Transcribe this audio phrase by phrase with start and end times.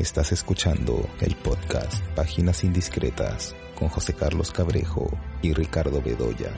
[0.00, 5.10] Estás escuchando el podcast Páginas Indiscretas con José Carlos Cabrejo
[5.42, 6.52] y Ricardo Bedoya.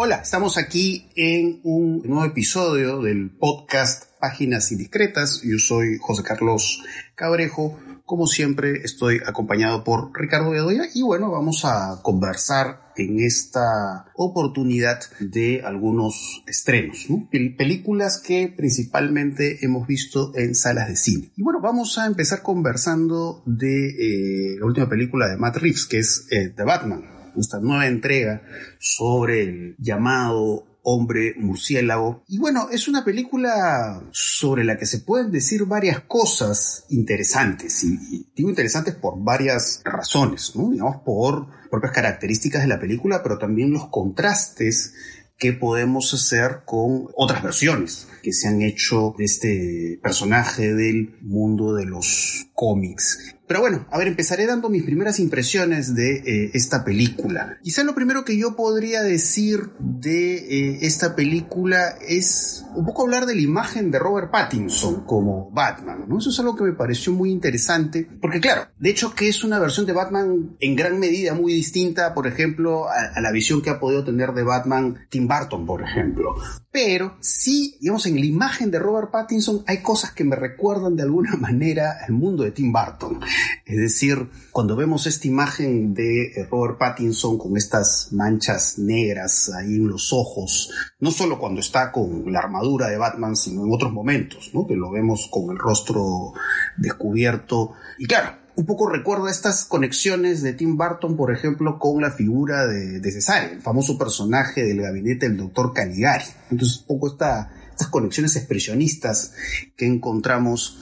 [0.00, 5.42] Hola, estamos aquí en un nuevo episodio del podcast Páginas Indiscretas.
[5.42, 6.84] Yo soy José Carlos
[7.16, 7.80] Cabrejo.
[8.04, 15.00] Como siempre, estoy acompañado por Ricardo Bedoya y bueno, vamos a conversar en esta oportunidad
[15.18, 17.28] de algunos estrenos, ¿no?
[17.56, 21.32] películas que principalmente hemos visto en salas de cine.
[21.34, 25.98] Y bueno, vamos a empezar conversando de eh, la última película de Matt Reeves, que
[25.98, 28.42] es eh, The Batman, esta nueva entrega
[28.78, 32.24] sobre el llamado hombre murciélago.
[32.28, 37.84] Y bueno, es una película sobre la que se pueden decir varias cosas interesantes.
[37.84, 40.52] Y, digo interesantes por varias razones.
[40.54, 44.94] Digamos, por propias características de la película, pero también los contrastes
[45.36, 51.74] que podemos hacer con otras versiones que se han hecho de este personaje del mundo
[51.74, 53.36] de los cómics.
[53.48, 57.58] Pero bueno, a ver, empezaré dando mis primeras impresiones de eh, esta película.
[57.62, 63.24] Quizá lo primero que yo podría decir de eh, esta película es un poco hablar
[63.24, 66.06] de la imagen de Robert Pattinson como Batman.
[66.18, 69.58] Eso es algo que me pareció muy interesante, porque claro, de hecho que es una
[69.58, 73.70] versión de Batman en gran medida muy distinta, por ejemplo, a, a la visión que
[73.70, 76.34] ha podido tener de Batman Tim Burton, por ejemplo.
[76.70, 81.02] Pero sí, digamos, en la imagen de Robert Pattinson hay cosas que me recuerdan de
[81.02, 83.20] alguna manera al mundo de Tim Burton.
[83.64, 89.88] Es decir, cuando vemos esta imagen de Robert Pattinson con estas manchas negras ahí en
[89.88, 90.70] los ojos,
[91.00, 94.66] no solo cuando está con la armadura de Batman, sino en otros momentos, ¿no?
[94.66, 96.32] Que lo vemos con el rostro
[96.76, 97.72] descubierto.
[97.98, 102.66] Y claro, un poco recuerda estas conexiones de Tim Burton, por ejemplo, con la figura
[102.66, 106.24] de, de Cesare, el famoso personaje del gabinete del doctor Caligari.
[106.50, 109.32] Entonces, un poco esta, estas conexiones expresionistas
[109.76, 110.76] que encontramos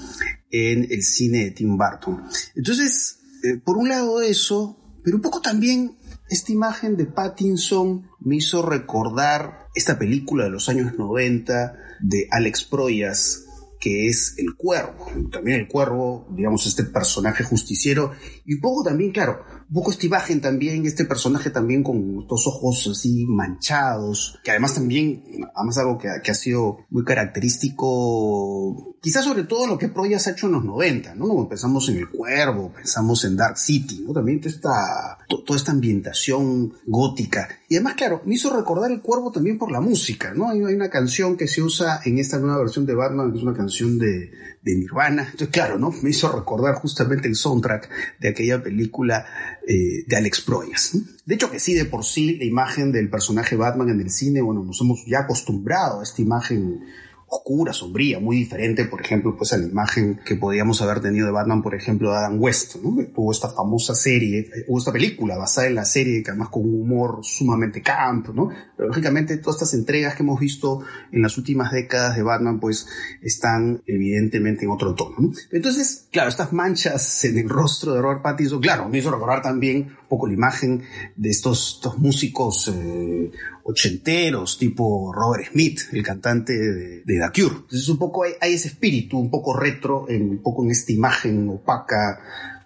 [0.56, 2.22] en el cine de Tim Burton.
[2.54, 5.96] Entonces, eh, por un lado eso, pero un poco también
[6.28, 12.64] esta imagen de Pattinson me hizo recordar esta película de los años 90 de Alex
[12.64, 13.44] Proyas,
[13.78, 15.06] que es el cuervo.
[15.30, 18.12] También el cuervo, digamos, este personaje justiciero.
[18.44, 22.46] Y un poco también, claro, un poco esta imagen también, este personaje también con estos
[22.46, 29.24] ojos así manchados, que además también, además algo que, que ha sido muy característico quizás
[29.24, 31.28] sobre todo lo que Proyas ha hecho en los 90, ¿no?
[31.28, 34.12] Como pensamos en El Cuervo, pensamos en Dark City, ¿no?
[34.12, 37.48] También toda esta, toda esta ambientación gótica.
[37.68, 40.48] Y además, claro, me hizo recordar El Cuervo también por la música, ¿no?
[40.48, 43.44] Hay, hay una canción que se usa en esta nueva versión de Batman, que es
[43.44, 44.32] una canción de,
[44.66, 45.22] de Nirvana.
[45.22, 45.92] Entonces, claro, ¿no?
[46.02, 47.88] Me hizo recordar justamente el soundtrack
[48.18, 49.24] de aquella película
[49.66, 50.98] eh, de Alex Proyas.
[51.24, 54.42] De hecho, que sí, de por sí, la imagen del personaje Batman en el cine,
[54.42, 56.80] bueno, nos hemos ya acostumbrado a esta imagen
[57.28, 61.32] oscura, sombría, muy diferente, por ejemplo, pues a la imagen que podíamos haber tenido de
[61.32, 62.96] Batman, por ejemplo, de Adam West, ¿no?
[63.14, 66.82] Hubo esta famosa serie, hubo esta película basada en la serie, que además con un
[66.82, 68.50] humor sumamente camp, ¿no?
[68.76, 72.86] Pero lógicamente todas estas entregas que hemos visto en las últimas décadas de Batman, pues
[73.22, 75.32] están evidentemente en otro tono, ¿no?
[75.50, 79.96] Entonces, claro, estas manchas en el rostro de Robert Pattinson, claro, me hizo recordar también
[80.08, 80.82] poco la imagen
[81.16, 83.30] de estos, músicos eh,
[83.64, 87.56] ochenteros, tipo Robert Smith, el cantante de, de The Cure.
[87.56, 90.92] Entonces un poco hay, hay, ese espíritu, un poco retro, en, un poco en esta
[90.92, 92.20] imagen opaca,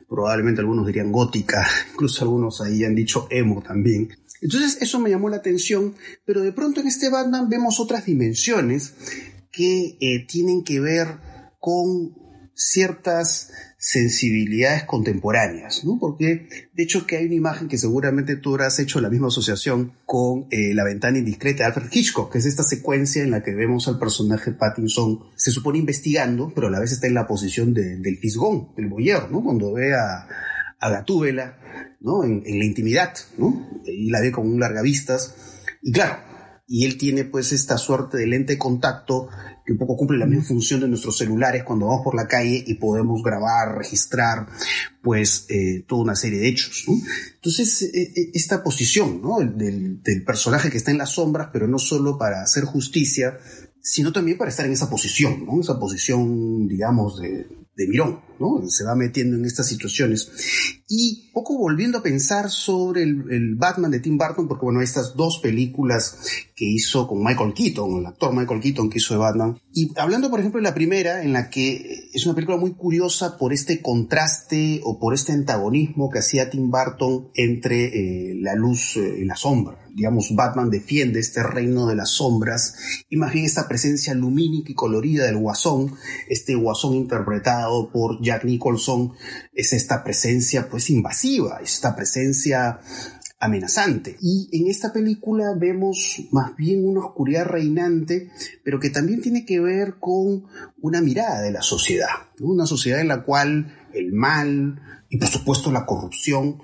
[0.09, 4.11] probablemente algunos dirían gótica, incluso algunos ahí han dicho emo también.
[4.43, 8.95] Entonces eso me llamó la atención, pero de pronto en este Batman vemos otras dimensiones
[9.53, 11.19] que eh, tienen que ver
[11.59, 12.15] con
[12.55, 13.51] ciertas
[13.83, 15.97] sensibilidades contemporáneas, ¿no?
[15.99, 19.95] Porque de hecho que hay una imagen que seguramente tú habrás hecho la misma asociación
[20.05, 23.55] con eh, La ventana indiscreta de Alfred Hitchcock, que es esta secuencia en la que
[23.55, 27.73] vemos al personaje Pattinson, se supone investigando, pero a la vez está en la posición
[27.73, 29.43] de, del fisgón, del boyer, ¿no?
[29.43, 30.29] Cuando ve a,
[30.79, 32.23] a Gatúbela, ¿no?
[32.23, 33.81] En, en, la intimidad, ¿no?
[33.87, 35.35] Y la ve con un largavistas.
[35.81, 36.19] Y claro,
[36.73, 39.29] y él tiene pues esta suerte de lente de contacto
[39.67, 42.63] que un poco cumple la misma función de nuestros celulares cuando vamos por la calle
[42.65, 44.47] y podemos grabar, registrar,
[45.03, 46.85] pues eh, toda una serie de hechos.
[46.87, 46.95] ¿no?
[47.35, 49.41] Entonces, eh, esta posición ¿no?
[49.41, 53.37] del, del personaje que está en las sombras, pero no solo para hacer justicia,
[53.83, 55.61] sino también para estar en esa posición, ¿no?
[55.61, 58.67] Esa posición, digamos, de, de Mirón, ¿no?
[58.69, 60.31] Se va metiendo en estas situaciones.
[60.89, 65.39] Y poco volviendo a pensar sobre el, Batman de Tim Burton, porque bueno, estas dos
[65.39, 66.19] películas
[66.57, 70.31] que hizo con Michael Keaton, el actor Michael Keaton que hizo de Batman, y hablando
[70.31, 73.81] por ejemplo de la primera, en la que es una película muy curiosa por este
[73.81, 79.37] contraste o por este antagonismo que hacía Tim Burton entre eh, la luz y la
[79.37, 79.79] sombra.
[79.95, 82.77] Digamos, Batman defiende este reino de las sombras
[83.11, 85.95] bien esta presencia lumínica y colorida del guasón,
[86.29, 89.13] este guasón interpretado por Jack Nicholson,
[89.53, 92.79] es esta presencia pues invasiva, esta presencia
[93.41, 94.17] amenazante.
[94.21, 98.31] Y en esta película vemos más bien una oscuridad reinante,
[98.63, 100.45] pero que también tiene que ver con
[100.81, 105.73] una mirada de la sociedad, una sociedad en la cual el mal y por supuesto
[105.73, 106.61] la corrupción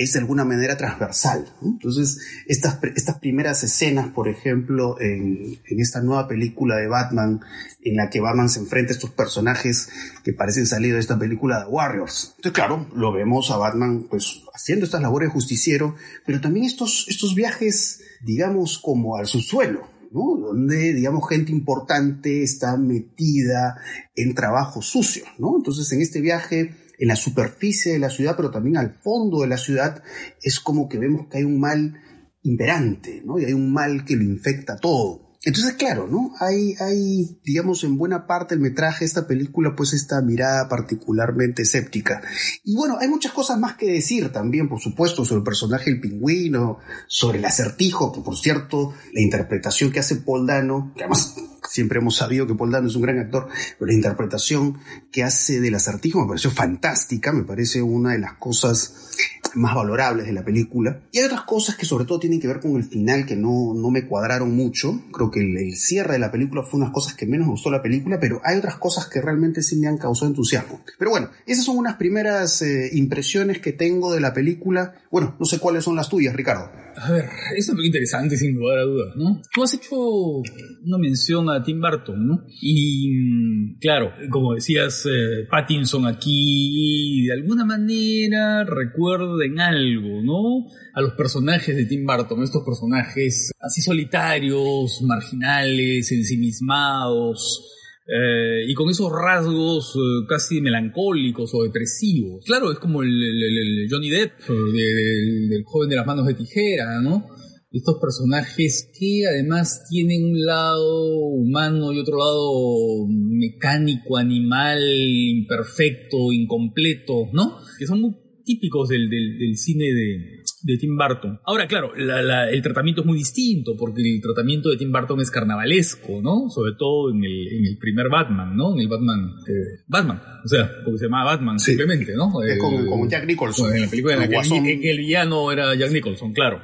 [0.00, 1.44] es de alguna manera transversal.
[1.60, 7.42] Entonces, estas, estas primeras escenas, por ejemplo, en, esta nueva película de Batman,
[7.82, 9.90] en la que Batman se enfrenta a estos personajes
[10.24, 12.32] que parecen salir de esta película de Warriors.
[12.36, 15.94] Entonces, claro, lo vemos a Batman pues haciendo estas labores de justiciero,
[16.24, 19.86] pero también estos, estos viajes, digamos, como al subsuelo.
[20.12, 23.76] Donde, digamos, gente importante está metida
[24.16, 25.58] en trabajo sucio, ¿no?
[25.58, 29.48] Entonces, en este viaje en la superficie de la ciudad, pero también al fondo de
[29.48, 30.02] la ciudad,
[30.42, 31.94] es como que vemos que hay un mal
[32.42, 33.38] imperante, ¿no?
[33.38, 35.29] Y hay un mal que lo infecta todo.
[35.42, 36.32] Entonces, claro, ¿no?
[36.38, 42.20] Hay, hay, digamos, en buena parte del metraje esta película, pues esta mirada particularmente escéptica.
[42.62, 46.00] Y bueno, hay muchas cosas más que decir también, por supuesto, sobre el personaje del
[46.00, 51.34] pingüino, sobre el acertijo, que por cierto, la interpretación que hace Paul Dano, que además
[51.70, 53.48] siempre hemos sabido que Paul Dano es un gran actor,
[53.78, 54.78] pero la interpretación
[55.10, 59.10] que hace del acertijo me pareció fantástica, me parece una de las cosas
[59.54, 61.02] más valorables de la película.
[61.12, 63.74] Y hay otras cosas que sobre todo tienen que ver con el final que no,
[63.74, 65.00] no me cuadraron mucho.
[65.12, 67.82] Creo que el, cierre de la película fue unas cosas que menos me gustó la
[67.82, 70.82] película, pero hay otras cosas que realmente sí me han causado entusiasmo.
[70.98, 74.94] Pero bueno, esas son unas primeras eh, impresiones que tengo de la película.
[75.10, 76.70] Bueno, no sé cuáles son las tuyas, Ricardo.
[76.96, 77.24] A ver,
[77.56, 79.40] eso es muy interesante sin lugar a dudas, ¿no?
[79.52, 82.44] Tú has hecho una mención a Tim Burton, ¿no?
[82.60, 90.70] Y mm, claro, como decías, eh, Pattinson aquí de alguna manera recuerda en algo, ¿no?
[90.94, 97.70] A los personajes de Tim Burton, estos personajes así solitarios, marginales, ensimismados,
[98.12, 102.44] eh, y con esos rasgos eh, casi melancólicos o depresivos.
[102.44, 107.24] Claro, es como el, Johnny Depp eh, del joven de las manos de tijera, ¿no?
[107.70, 117.28] Estos personajes que además tienen un lado humano y otro lado mecánico, animal, imperfecto, incompleto,
[117.32, 117.58] ¿no?
[117.78, 121.40] Que son muy típicos del, del cine de, de Tim Burton.
[121.44, 126.20] Ahora, claro, el tratamiento es muy distinto, porque el tratamiento de Tim Burton es carnavalesco,
[126.22, 126.48] ¿no?
[126.50, 128.74] Sobre todo en el, primer Batman, ¿no?
[128.74, 129.34] En el Batman.
[129.48, 132.42] Eh, Batman, o sea, porque se llamaba Batman simplemente, ¿no?
[132.42, 133.74] Es como, Jack Nicholson.
[133.74, 136.60] En la película en la que el, villano era Jack Nicholson, claro.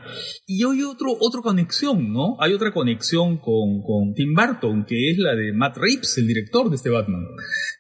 [0.47, 2.37] Y hay otro, otra conexión, ¿no?
[2.41, 6.69] Hay otra conexión con, con Tim Burton, que es la de Matt Reeves, el director
[6.69, 7.23] de este Batman,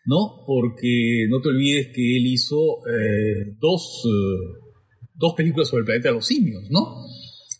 [0.06, 0.44] ¿no?
[0.46, 4.02] Porque no te olvides que él hizo eh, dos.
[4.06, 4.65] Eh,
[5.16, 7.04] dos películas sobre el planeta de los simios, ¿no?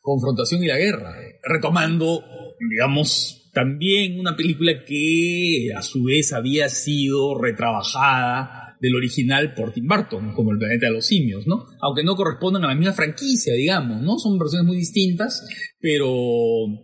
[0.00, 2.22] Confrontación y la guerra, retomando,
[2.70, 9.86] digamos, también una película que a su vez había sido retrabajada del original por Tim
[9.86, 11.66] Burton, como El planeta de los simios, ¿no?
[11.80, 14.18] Aunque no correspondan a la misma franquicia, digamos, ¿no?
[14.18, 15.48] Son versiones muy distintas,
[15.80, 16.10] pero,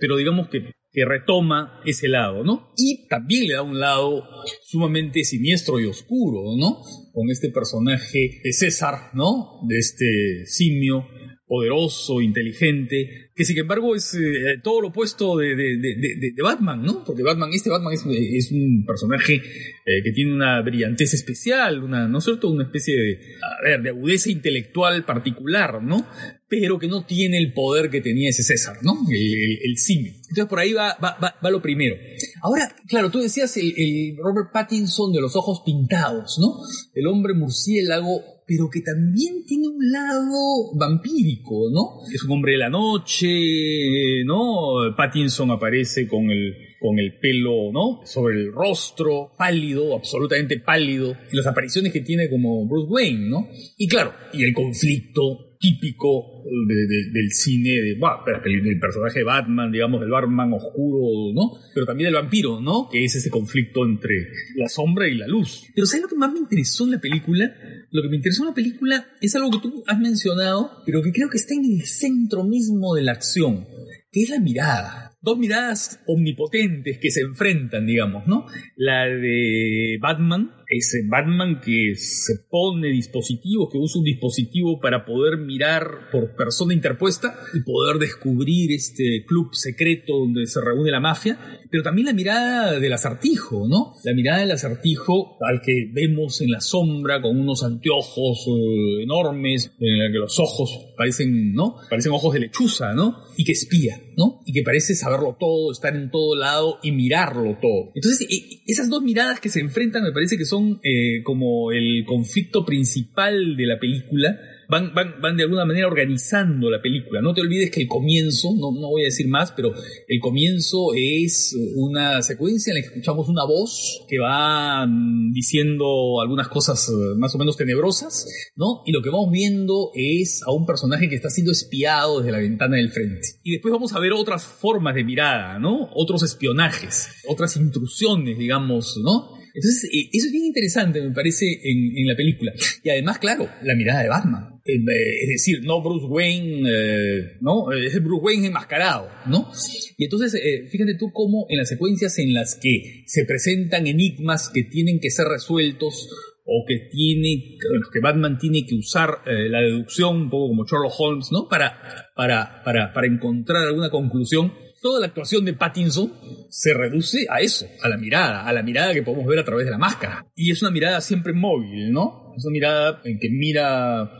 [0.00, 2.72] pero digamos que que retoma ese lado, ¿no?
[2.76, 4.24] Y también le da un lado
[4.62, 6.82] sumamente siniestro y oscuro, ¿no?
[7.12, 9.60] Con este personaje de César, ¿no?
[9.66, 11.06] De este simio
[11.52, 17.04] poderoso, inteligente, que sin embargo es eh, todo lo opuesto de, Batman, ¿no?
[17.04, 22.18] Porque Batman, este Batman es, un personaje eh, que tiene una brillantez especial, una, ¿no
[22.20, 22.48] es cierto?
[22.48, 26.06] Una especie de, de agudeza intelectual particular, ¿no?
[26.48, 28.94] Pero que no tiene el poder que tenía ese César, ¿no?
[29.10, 30.12] El, simio.
[30.12, 31.96] Entonces por ahí va, va, va, lo primero.
[32.40, 36.62] Ahora, claro, tú decías el, el Robert Pattinson de los ojos pintados, ¿no?
[36.94, 42.06] El hombre murciélago pero que también tiene un lado vampírico, ¿no?
[42.12, 44.94] Es un hombre de la noche, ¿no?
[44.96, 48.00] Pattinson aparece con el, con el pelo, ¿no?
[48.04, 53.48] Sobre el rostro, pálido, absolutamente pálido, y las apariciones que tiene como Bruce Wayne, ¿no?
[53.78, 60.10] Y claro, y el conflicto típico del cine, de, del personaje de Batman, digamos, del
[60.10, 61.52] Batman oscuro, ¿no?
[61.72, 62.88] Pero también del vampiro, ¿no?
[62.90, 64.26] Que es ese conflicto entre
[64.56, 65.62] la sombra y la luz.
[65.72, 67.54] Pero ¿sabes lo que más me interesó en la película?
[67.92, 71.12] Lo que me interesó en la película es algo que tú has mencionado, pero que
[71.12, 73.64] creo que está en el centro mismo de la acción,
[74.10, 75.16] que es la mirada.
[75.22, 78.46] dos miradas omnipotentes que se enfrentan, digamos, ¿no?
[78.74, 85.38] La de Batman, ese Batman que se pone dispositivos, que usa un dispositivo para poder
[85.38, 91.38] mirar por persona interpuesta y poder descubrir este club secreto donde se reúne la mafia,
[91.70, 93.94] pero también la mirada del acertijo, ¿no?
[94.04, 99.72] La mirada del acertijo al que vemos en la sombra con unos anteojos eh, enormes,
[99.80, 101.76] en el que los ojos parecen, ¿no?
[101.88, 103.24] Parecen ojos de lechuza, ¿no?
[103.36, 104.42] Y que espía, ¿no?
[104.44, 107.90] Y que parece saberlo todo, estar en todo lado y mirarlo todo.
[107.94, 112.04] Entonces, e, esas dos miradas que se enfrentan me parece que son eh, como el
[112.06, 114.38] conflicto principal de la película
[114.72, 117.20] van, van, van de alguna manera organizando la película.
[117.20, 119.72] No te olvides que el comienzo, no, no voy a decir más, pero
[120.08, 126.20] el comienzo es una secuencia en la que escuchamos una voz que va mm, diciendo
[126.22, 128.26] algunas cosas eh, más o menos tenebrosas,
[128.56, 128.82] ¿no?
[128.86, 132.38] Y lo que vamos viendo es a un personaje que está siendo espiado desde la
[132.38, 133.28] ventana del frente.
[133.42, 135.90] Y después vamos a ver otras formas de mirada, ¿no?
[135.94, 139.41] Otros espionajes, otras intrusiones, digamos, ¿no?
[139.54, 142.52] Entonces, eh, eso es bien interesante, me parece, en, en, la película.
[142.82, 144.52] Y además, claro, la mirada de Batman.
[144.64, 147.72] Eh, es decir, no Bruce Wayne, eh, ¿no?
[147.72, 149.50] Es Bruce Wayne enmascarado, ¿no?
[149.98, 154.50] Y entonces, eh, fíjate tú cómo en las secuencias en las que se presentan enigmas
[154.54, 156.08] que tienen que ser resueltos
[156.44, 157.56] o que tiene
[157.92, 161.48] que Batman tiene que usar la deducción un poco como Sherlock Holmes, ¿no?
[161.48, 164.52] Para para para para encontrar alguna conclusión
[164.82, 166.12] toda la actuación de Pattinson
[166.50, 169.64] se reduce a eso, a la mirada, a la mirada que podemos ver a través
[169.64, 170.26] de la máscara.
[170.34, 172.34] Y es una mirada siempre móvil, ¿no?
[172.36, 174.10] Es una mirada en que mira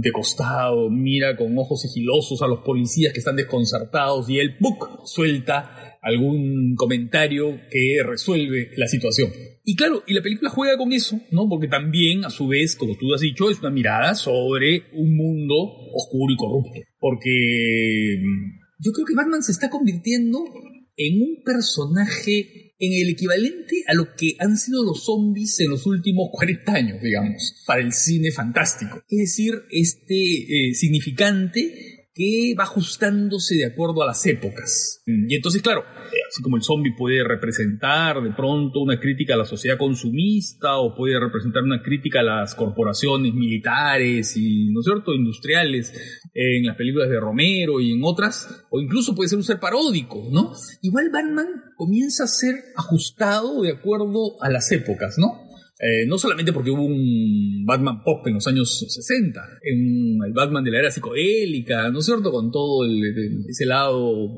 [0.00, 5.06] de costado, mira con ojos sigilosos a los policías que están desconcertados y él ¡puc!
[5.06, 9.30] suelta algún comentario que resuelve la situación.
[9.64, 11.48] Y claro, y la película juega con eso, ¿no?
[11.48, 15.54] Porque también, a su vez, como tú has dicho, es una mirada sobre un mundo
[15.94, 16.80] oscuro y corrupto.
[16.98, 18.20] Porque
[18.78, 20.44] yo creo que Batman se está convirtiendo
[20.96, 25.86] en un personaje en el equivalente a lo que han sido los zombies en los
[25.86, 29.02] últimos 40 años, digamos, para el cine fantástico.
[29.08, 35.02] Es decir, este eh, significante que va ajustándose de acuerdo a las épocas.
[35.06, 35.26] Mm.
[35.28, 39.38] Y entonces, claro, eh, así como el zombie puede representar de pronto una crítica a
[39.38, 44.86] la sociedad consumista o puede representar una crítica a las corporaciones militares y, ¿no es
[44.86, 45.92] cierto?, industriales
[46.32, 50.28] en las películas de Romero y en otras, o incluso puede ser un ser paródico,
[50.30, 50.52] ¿no?
[50.82, 55.43] Igual Batman comienza a ser ajustado de acuerdo a las épocas, ¿no?
[55.78, 60.62] Eh, no solamente porque hubo un Batman pop en los años 60, en el Batman
[60.62, 62.30] de la era psicodélica, ¿no es cierto?
[62.30, 62.86] Con todo
[63.48, 64.28] ese lado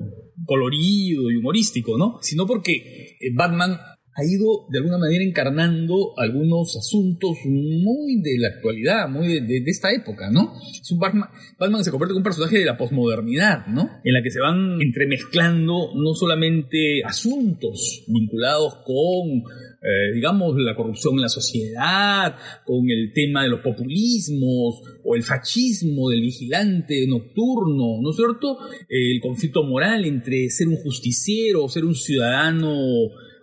[0.46, 2.18] colorido y humorístico, ¿no?
[2.22, 3.78] Sino porque eh, Batman
[4.16, 9.92] ha ido de alguna manera encarnando algunos asuntos muy de la actualidad, muy de, esta
[9.92, 10.54] época, ¿no?
[10.80, 11.28] Es un Batman,
[11.58, 13.90] Batman se convierte en un personaje de la posmodernidad, ¿no?
[14.04, 19.42] En la que se van entremezclando no solamente asuntos vinculados con
[19.86, 25.22] eh, digamos, la corrupción en la sociedad, con el tema de los populismos o el
[25.22, 28.58] fascismo del vigilante nocturno, ¿no es cierto?
[28.88, 32.74] el conflicto moral entre ser un justiciero o ser un ciudadano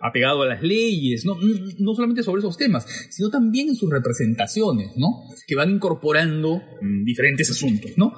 [0.04, 1.38] apegado a las leyes, ¿no?
[1.78, 5.22] no solamente sobre esos temas, sino también en sus representaciones, ¿no?
[5.46, 8.12] Que van incorporando mm, diferentes asuntos, ¿no?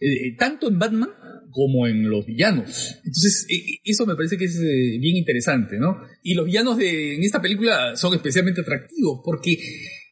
[0.00, 1.08] Eh, tanto en Batman
[1.50, 2.96] como en los villanos.
[3.04, 5.98] Entonces, e, e, eso me parece que es eh, bien interesante, ¿no?
[6.22, 9.58] Y los villanos de, en esta película son especialmente atractivos porque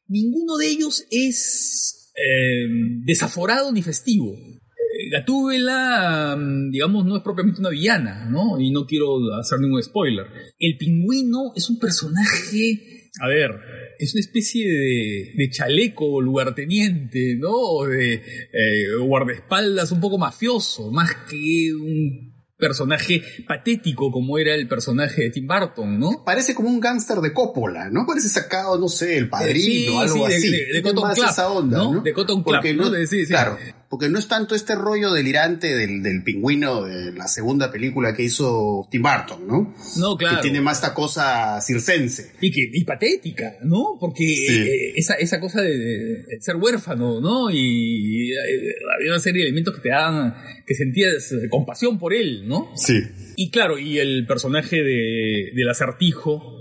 [0.09, 2.67] ninguno de ellos es eh,
[3.05, 4.35] desaforado ni festivo.
[4.35, 8.61] Eh, Gatúbela, mm, digamos, no es propiamente una villana, ¿no?
[8.61, 10.27] Y no quiero hacer ningún spoiler.
[10.59, 13.51] El pingüino es un personaje, a ver,
[13.99, 17.51] es una especie de, chaleco lugarteniente, ¿no?
[17.53, 22.29] O de eh, guardaespaldas un poco mafioso, más que un
[22.59, 26.25] personaje patético como era el personaje de Tim Burton, ¿no?
[26.25, 28.05] Parece como un gángster de Coppola, ¿no?
[28.07, 30.51] Parece sacado, no sé, el padrino, algo así.
[30.51, 32.01] De, de, Cotton Club, esa onda, ¿no?
[32.01, 32.91] De Cotton Club, ¿no?
[33.29, 33.59] claro,
[33.89, 38.23] porque no es tanto este rollo delirante del, del, pingüino de la segunda película que
[38.23, 39.75] hizo Tim Burton, ¿no?
[39.97, 40.37] No, claro.
[40.37, 42.33] Que tiene más esta cosa circense.
[42.41, 43.97] Y, que, y patética, ¿no?
[43.99, 47.51] Porque eh, esa, esa cosa de, ser huérfano, ¿no?
[47.51, 50.35] Y, eh, había una serie de elementos que te daban,
[50.67, 52.71] que sentías compasión por él, ¿no?
[52.77, 53.01] Sí.
[53.37, 56.58] Y claro, y el personaje de, del acertijo,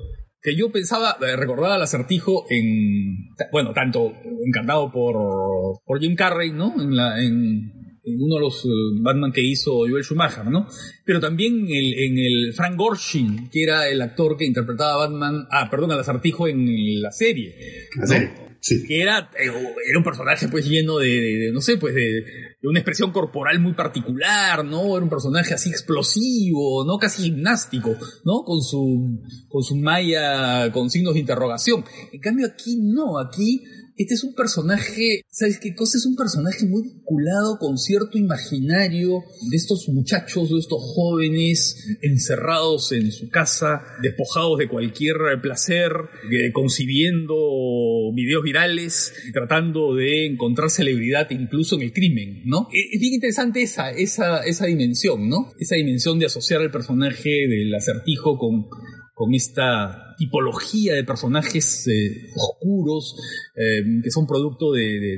[0.47, 4.13] que yo pensaba, eh, recordaba al acertijo en, bueno, tanto
[4.45, 6.73] encantado por, por Jim Carrey, ¿no?
[6.81, 7.73] En, la, en,
[8.05, 8.69] uno de los eh,
[9.01, 10.65] Batman que hizo Joel Schumacher, ¿no?
[11.03, 15.47] Pero también el, en el Frank Gorshin, que era el actor que interpretaba a Batman,
[15.51, 17.53] ah, perdón, al acertijo en la serie.
[17.97, 18.46] ¿La serie?
[18.61, 19.51] Que era, eh,
[19.89, 22.23] era un personaje pues lleno de, no sé, pues de,
[22.63, 24.95] una expresión corporal muy particular, ¿no?
[24.95, 26.97] Era un personaje así explosivo, ¿no?
[26.97, 27.95] Casi gimnástico,
[28.25, 28.43] ¿no?
[28.43, 31.85] Con su, con su malla, con signos de interrogación.
[32.11, 33.63] En cambio aquí no, aquí
[33.97, 35.97] este es un personaje, ¿sabes qué cosa?
[35.97, 42.91] Es un personaje muy vinculado con cierto imaginario de estos muchachos, de estos jóvenes encerrados
[42.91, 45.91] en su casa, despojados de cualquier placer,
[46.31, 47.35] eh, concibiendo
[48.13, 52.67] videos virales, tratando de encontrar celebridad incluso en el crimen, ¿no?
[52.73, 55.53] E, es bien interesante esa, esa, esa dimensión, ¿no?
[55.59, 58.67] Esa dimensión de asociar al personaje del acertijo con
[59.17, 63.15] con esta tipología de personajes eh, oscuros
[63.55, 65.17] eh, que son producto de,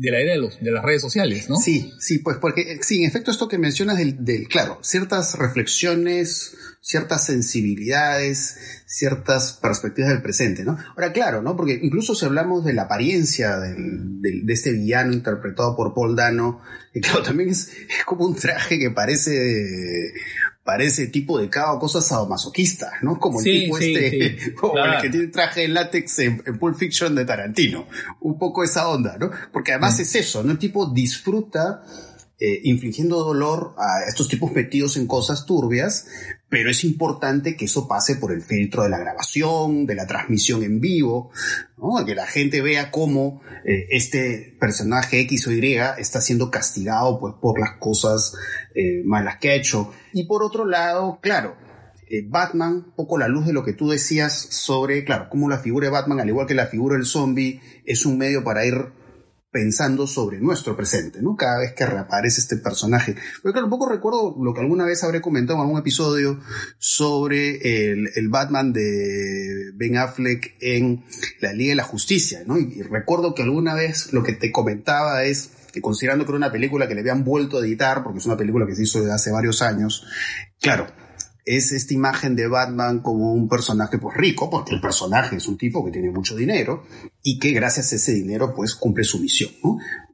[0.00, 1.54] la era de, los, de, las redes sociales, ¿no?
[1.56, 6.56] Sí, sí, pues porque, sí, en efecto esto que mencionas del, del, claro, ciertas reflexiones,
[6.80, 10.76] ciertas sensibilidades, ciertas perspectivas del presente, ¿no?
[10.96, 11.56] Ahora, claro, ¿no?
[11.56, 16.60] Porque incluso si hablamos de la apariencia de este villano interpretado por Paul Dano,
[16.92, 17.70] que claro, también es
[18.04, 20.12] como un traje que parece
[20.64, 23.20] parece tipo de cada cosa sadomasoquista, ¿no?
[23.20, 27.24] Como el tipo este, como el que tiene traje de látex en, Pulp Fiction de
[27.26, 27.86] Tarantino.
[28.20, 29.30] Un poco esa onda, ¿no?
[29.52, 30.02] Porque además mm.
[30.02, 30.52] es eso, ¿no?
[30.52, 31.82] El tipo disfruta
[32.40, 36.08] eh, infligiendo dolor a estos tipos metidos en cosas turbias,
[36.48, 40.64] pero es importante que eso pase por el filtro de la grabación, de la transmisión
[40.64, 41.30] en vivo,
[41.78, 42.04] ¿no?
[42.04, 47.34] que la gente vea cómo eh, este personaje X o Y está siendo castigado pues,
[47.40, 48.34] por las cosas
[48.74, 49.92] eh, malas que ha hecho.
[50.12, 51.56] Y por otro lado, claro,
[52.26, 55.92] Batman, poco la luz de lo que tú decías sobre, claro, cómo la figura de
[55.92, 58.92] Batman, al igual que la figura del zombie, es un medio para ir
[59.54, 61.36] pensando sobre nuestro presente, ¿no?
[61.36, 63.14] Cada vez que reaparece este personaje.
[63.40, 66.40] Pero claro, un poco recuerdo lo que alguna vez habré comentado en algún episodio
[66.76, 71.04] sobre el, Batman de Ben Affleck en
[71.40, 72.58] la Liga de la Justicia, ¿no?
[72.58, 76.50] Y, recuerdo que alguna vez lo que te comentaba es que considerando que era una
[76.50, 79.12] película que le habían vuelto a editar, porque es una película que se hizo desde
[79.12, 80.04] hace varios años,
[80.60, 80.88] claro,
[81.44, 85.58] es esta imagen de Batman como un personaje pues rico, porque el personaje es un
[85.58, 86.84] tipo que tiene mucho dinero
[87.22, 89.52] y que gracias a ese dinero pues cumple su misión,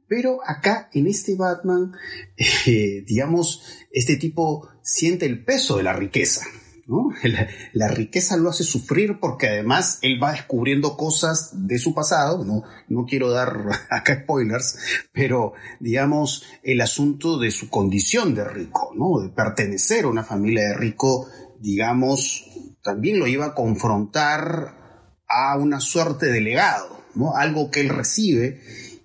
[0.07, 1.93] Pero acá en este Batman,
[2.65, 6.45] eh, digamos, este tipo siente el peso de la riqueza,
[7.73, 12.63] La, riqueza lo hace sufrir porque además él va descubriendo cosas de su pasado, no,
[12.89, 14.77] no quiero dar acá spoilers,
[15.11, 19.21] pero digamos el asunto de su condición de rico, ¿no?
[19.21, 21.27] de pertenecer a una familia de rico,
[21.59, 22.45] digamos,
[22.83, 27.35] también lo iba a confrontar a una suerte de legado, ¿no?
[27.35, 28.61] algo que él recibe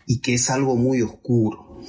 [0.06, 1.80] y que es algo muy oscuro.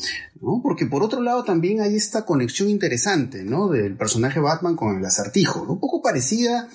[0.62, 3.68] Porque por otro lado también hay esta conexión interesante, ¿no?
[3.70, 6.68] Del personaje Batman con el acertijo, Un poco parecida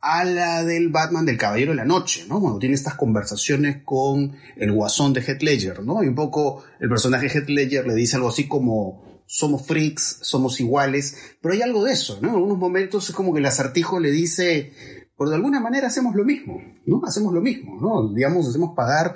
[0.00, 2.40] a la del Batman del Caballero de la Noche, ¿no?
[2.40, 6.02] Cuando tiene estas conversaciones con el guasón de Heath Ledger, ¿no?
[6.02, 10.58] Y un poco el personaje Heath Ledger le dice algo así como somos freaks, somos
[10.60, 12.30] iguales, pero hay algo de eso, ¿no?
[12.30, 14.72] En algunos momentos es como que el acertijo le dice,
[15.16, 17.02] pero de alguna manera hacemos lo mismo, ¿no?
[17.06, 18.12] Hacemos lo mismo, ¿no?
[18.14, 19.14] Digamos, hacemos pagar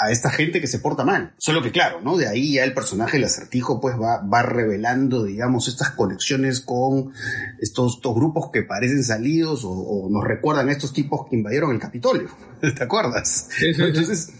[0.00, 1.34] a esta gente que se porta mal.
[1.36, 2.16] Solo que claro, ¿no?
[2.16, 7.12] De ahí ya el personaje, el acertijo, pues va, va revelando, digamos, estas conexiones con
[7.60, 11.78] estos, estos grupos que parecen salidos o, nos recuerdan a estos tipos que invadieron el
[11.78, 12.30] Capitolio.
[12.60, 13.48] ¿Te acuerdas?
[13.62, 14.32] Entonces,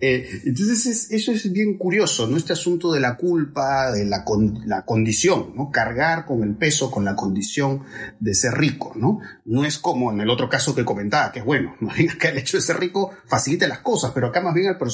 [0.00, 2.38] eh, entonces eso es bien curioso, ¿no?
[2.38, 4.24] Este asunto de la culpa, de la,
[4.64, 5.70] la condición, ¿no?
[5.70, 7.82] Cargar con el peso, con la condición
[8.20, 9.20] de ser rico, ¿no?
[9.44, 12.30] No es como en el otro caso que comentaba, que es bueno, más bien acá
[12.30, 14.93] el hecho de ser rico facilita las cosas, pero acá más bien el personaje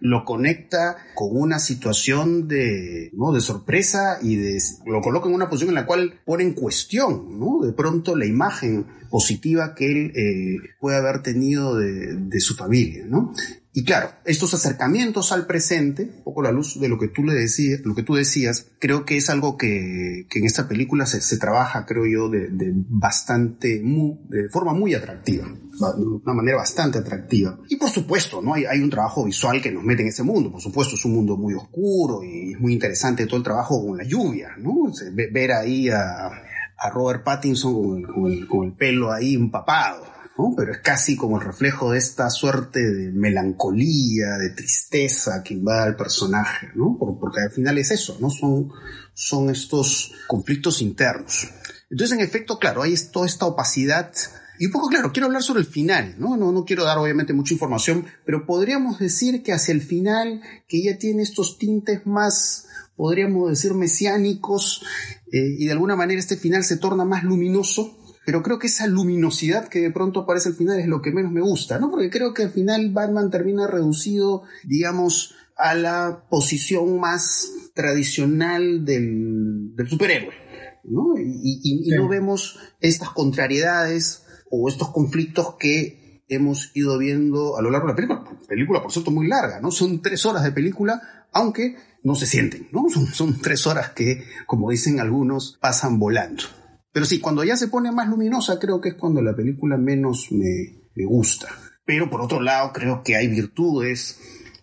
[0.00, 3.32] lo conecta con una situación de, ¿no?
[3.32, 7.38] de sorpresa y de, lo coloca en una posición en la cual pone en cuestión,
[7.38, 7.64] ¿no?
[7.64, 13.04] De pronto la imagen positiva que él eh, puede haber tenido de, de su familia,
[13.08, 13.32] ¿no?
[13.76, 17.34] Y claro, estos acercamientos al presente, un poco la luz de lo que tú le
[17.34, 21.20] decías, lo que tú decías, creo que es algo que, que en esta película se,
[21.20, 26.98] se trabaja, creo yo, de, de bastante, muy, de forma muy atractiva, una manera bastante
[26.98, 27.58] atractiva.
[27.68, 28.54] Y por supuesto, ¿no?
[28.54, 31.14] Hay, hay un trabajo visual que nos mete en ese mundo, por supuesto, es un
[31.14, 34.92] mundo muy oscuro y es muy interesante todo el trabajo con la lluvia, ¿no?
[35.32, 40.16] Ver ahí a, a Robert Pattinson con el, con el, con el pelo ahí empapado
[40.56, 45.88] pero es casi como el reflejo de esta suerte de melancolía, de tristeza que invade
[45.88, 46.96] al personaje, ¿no?
[46.98, 48.28] Porque al final es eso, ¿no?
[48.28, 48.70] Son,
[49.14, 51.48] son estos conflictos internos.
[51.90, 54.12] Entonces, en efecto, claro, hay toda esta opacidad
[54.58, 56.36] y un poco claro, quiero hablar sobre el final, ¿no?
[56.36, 56.52] ¿no?
[56.52, 60.98] No quiero dar obviamente mucha información, pero podríamos decir que hacia el final, que ya
[60.98, 62.66] tiene estos tintes más,
[62.96, 64.82] podríamos decir, mesiánicos,
[65.32, 68.86] eh, y de alguna manera este final se torna más luminoso, pero creo que esa
[68.86, 71.90] luminosidad que de pronto aparece al final es lo que menos me gusta, ¿no?
[71.90, 79.74] Porque creo que al final Batman termina reducido, digamos, a la posición más tradicional del,
[79.76, 80.34] del superhéroe,
[80.84, 81.14] ¿no?
[81.18, 87.86] Y, no vemos estas contrariedades o estos conflictos que hemos ido viendo a lo largo
[87.86, 88.24] de la película.
[88.48, 89.70] Película, por cierto, muy larga, ¿no?
[89.70, 92.88] Son tres horas de película, aunque no se sienten, ¿no?
[92.92, 96.44] Son, son tres horas que, como dicen algunos, pasan volando.
[96.92, 100.32] Pero sí, cuando ya se pone más luminosa, creo que es cuando la película menos
[100.32, 101.48] me, me gusta.
[101.84, 104.18] Pero por otro lado, creo que hay virtudes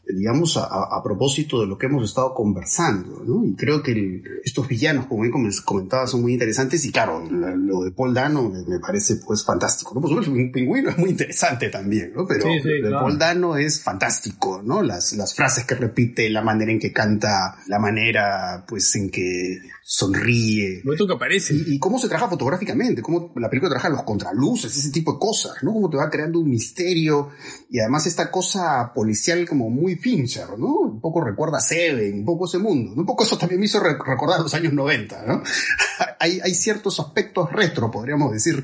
[0.05, 3.45] digamos, a, propósito de lo que hemos estado conversando, ¿no?
[3.45, 7.91] Y creo que estos villanos, como bien comentaba, son muy interesantes y claro, lo de
[7.91, 10.01] Paul Dano me, parece pues fantástico, ¿no?
[10.01, 12.25] Por supuesto, un pingüino es muy interesante también, ¿no?
[12.27, 14.81] Pero lo de Paul Dano es fantástico, ¿no?
[14.81, 19.59] Las, las frases que repite, la manera en que canta, la manera pues en que
[19.85, 20.81] sonríe.
[20.83, 21.53] Lo que aparece.
[21.53, 25.61] Y, cómo se trabaja fotográficamente, cómo la película trabaja los contraluces, ese tipo de cosas,
[25.61, 25.73] ¿no?
[25.73, 27.29] Cómo te va creando un misterio
[27.69, 30.79] y además esta cosa policial como muy Fincher, ¿no?
[30.79, 32.93] Un poco recuerda a Seven, un poco ese mundo.
[32.95, 35.43] Un poco eso también me hizo recordar los años 90, ¿no?
[36.19, 38.63] hay, ciertos aspectos retro, podríamos decir,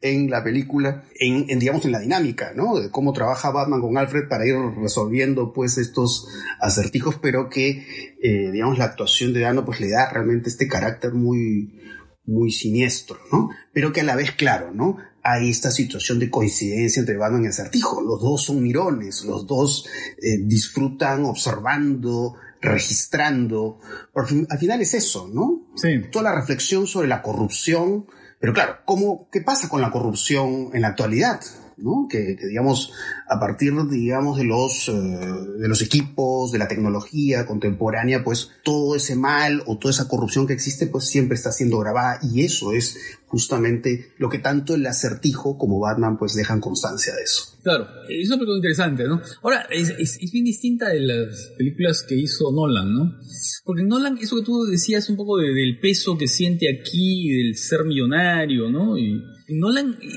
[0.00, 2.78] en la película, en, digamos, en la dinámica, ¿no?
[2.78, 6.28] De cómo trabaja Batman con Alfred para ir resolviendo, pues, estos
[6.60, 11.12] acertijos, pero que, eh, digamos, la actuación de Dano, pues, le da realmente este carácter
[11.12, 11.80] muy,
[12.24, 13.50] muy siniestro, ¿no?
[13.72, 14.96] Pero que a la vez, claro, ¿no?
[15.22, 18.00] Hay esta situación de coincidencia entre Batman y Acertijo.
[18.00, 19.86] Los dos son mirones, los dos
[20.20, 23.78] eh, disfrutan observando, registrando.
[24.12, 25.68] Porque al final es eso, ¿no?
[25.76, 26.02] Sí.
[26.10, 28.06] Toda la reflexión sobre la corrupción.
[28.40, 31.40] Pero claro, ¿cómo, ¿qué pasa con la corrupción en la actualidad?
[31.76, 32.06] ¿no?
[32.08, 32.92] Que, digamos,
[33.28, 38.96] a partir, digamos, de los, eh, de los equipos, de la tecnología contemporánea, pues todo
[38.96, 42.72] ese mal o toda esa corrupción que existe, pues siempre está siendo grabada y eso
[42.72, 42.98] es
[43.32, 47.58] justamente lo que tanto el acertijo como Batman pues dejan constancia de eso.
[47.62, 49.22] Claro, es una película interesante, ¿no?
[49.42, 53.18] Ahora, es, bien distinta de las películas que hizo Nolan, ¿no?
[53.64, 57.84] Porque Nolan, eso que tú decías un poco del peso que siente aquí, del ser
[57.84, 58.98] millonario, ¿no?
[58.98, 60.08] Y Nolan eh,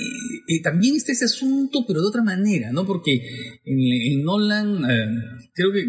[0.48, 2.86] eh, también está ese asunto, pero de otra manera, ¿no?
[2.86, 3.22] Porque
[3.64, 5.08] en, Nolan, eh,
[5.54, 5.86] creo que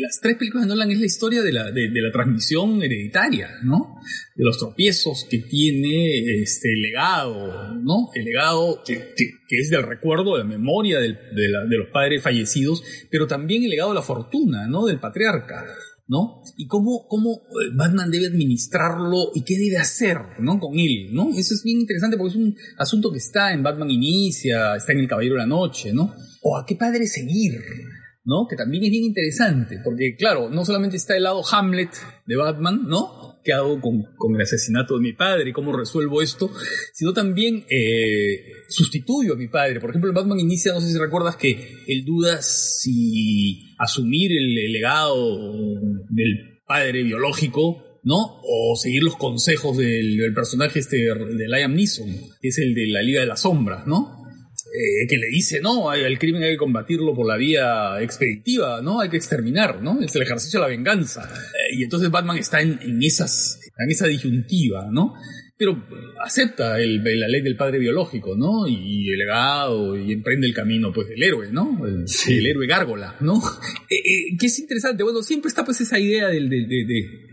[0.00, 4.00] las tres películas de Nolan es la historia de la, de, la transmisión hereditaria, ¿no?
[4.34, 8.08] De los tropiezos que tiene este legado, ¿no?
[8.14, 12.82] El legado que, que, es del recuerdo, de la memoria de, de los padres fallecidos,
[13.10, 14.86] pero también el legado de la fortuna, ¿no?
[14.86, 15.64] Del patriarca.
[16.08, 16.40] ¿no?
[16.56, 20.58] Y cómo, cómo eh, Batman debe administrarlo y qué debe hacer, ¿no?
[20.58, 21.28] Con él, ¿no?
[21.36, 25.00] Eso es bien interesante porque es un asunto que está en Batman Inicia, está en
[25.00, 26.14] El Caballero de la Noche, ¿no?
[26.42, 27.60] O a qué padre seguir,
[28.24, 28.46] ¿no?
[28.48, 31.90] Que también es bien interesante, porque claro, no solamente está el lado Hamlet
[32.26, 33.27] de Batman, ¿no?
[33.48, 36.50] Qué hago con, el asesinato de mi padre y cómo resuelvo esto,
[36.92, 39.80] sino también eh, sustituyo a mi padre.
[39.80, 44.70] Por ejemplo, el Batman inicia, no sé si recuerdas que él duda si asumir el,
[44.70, 45.34] legado
[46.10, 48.40] del padre biológico ¿no?
[48.42, 52.08] O seguir los consejos del, personaje este de Liam Neeson,
[52.40, 54.17] que es el de la Liga de las Sombras, ¿no?
[54.70, 59.00] Eh, que le dice, no, el crimen hay que combatirlo por la vía expeditiva, ¿no?
[59.00, 60.02] Hay que exterminar, ¿no?
[60.02, 61.22] Es el ejercicio de la venganza.
[61.24, 65.14] Eh, y entonces Batman está en, en, esas, en esa disyuntiva, ¿no?
[65.56, 65.82] Pero
[66.22, 68.68] acepta el, la ley del padre biológico, ¿no?
[68.68, 71.86] Y el legado, y emprende el camino, pues, del héroe, ¿no?
[71.86, 73.40] El, héroe gárgola, ¿no?
[73.90, 76.84] Eh, que es interesante, bueno, siempre está pues esa idea de, de, de,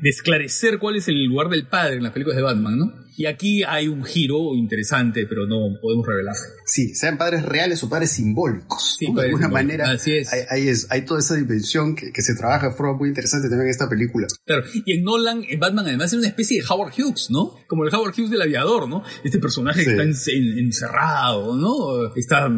[0.02, 3.05] de esclarecer cuál es el lugar del padre en las películas de Batman, ¿no?
[3.18, 6.36] Y aquí hay un giro interesante, pero no podemos revelar.
[6.66, 8.98] Sí, sean padres reales o padres simbólicos.
[9.00, 10.32] Sí, De alguna manera, Así es.
[10.34, 13.88] Hay, hay, toda esa dimensión que, se trabaja de forma muy interesante también en esta
[13.88, 14.28] película.
[14.46, 17.54] Claro, y en Nolan, en Batman, además es una especie de Howard Hughes, ¿no?
[17.68, 19.04] Como el Howard Hughes del aviador, ¿no?
[19.24, 22.14] Este personaje que está encerrado, ¿no?
[22.16, 22.50] Está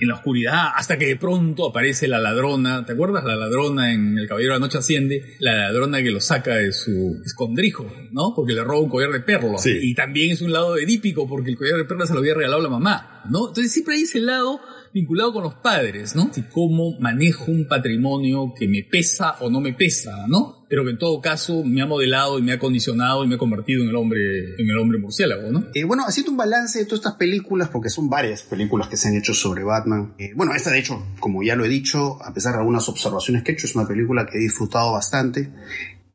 [0.00, 2.84] en la oscuridad hasta que de pronto aparece la ladrona.
[2.86, 3.24] ¿Te acuerdas?
[3.24, 6.72] La ladrona en El Caballero de la Noche Asciende, la ladrona que lo saca de
[6.72, 8.32] su escondrijo, ¿no?
[8.34, 9.58] Porque le roba un collar de perlo.
[9.58, 12.34] Sí y también es un lado edípico porque el collar de perlas se lo había
[12.34, 13.48] regalado la mamá, ¿no?
[13.48, 14.60] Entonces siempre hay ese lado
[14.92, 16.30] vinculado con los padres, ¿no?
[16.34, 20.66] Y cómo manejo un patrimonio que me pesa o no me pesa, ¿no?
[20.68, 23.38] Pero que en todo caso me ha modelado y me ha condicionado y me ha
[23.38, 25.66] convertido en el hombre, en el hombre murciélago, ¿no?
[25.74, 29.08] Eh, bueno, haciendo un balance de todas estas películas, porque son varias películas que se
[29.08, 30.14] han hecho sobre Batman.
[30.18, 33.42] Eh, bueno, esta de hecho, como ya lo he dicho, a pesar de algunas observaciones
[33.42, 35.50] que he hecho, es una película que he disfrutado bastante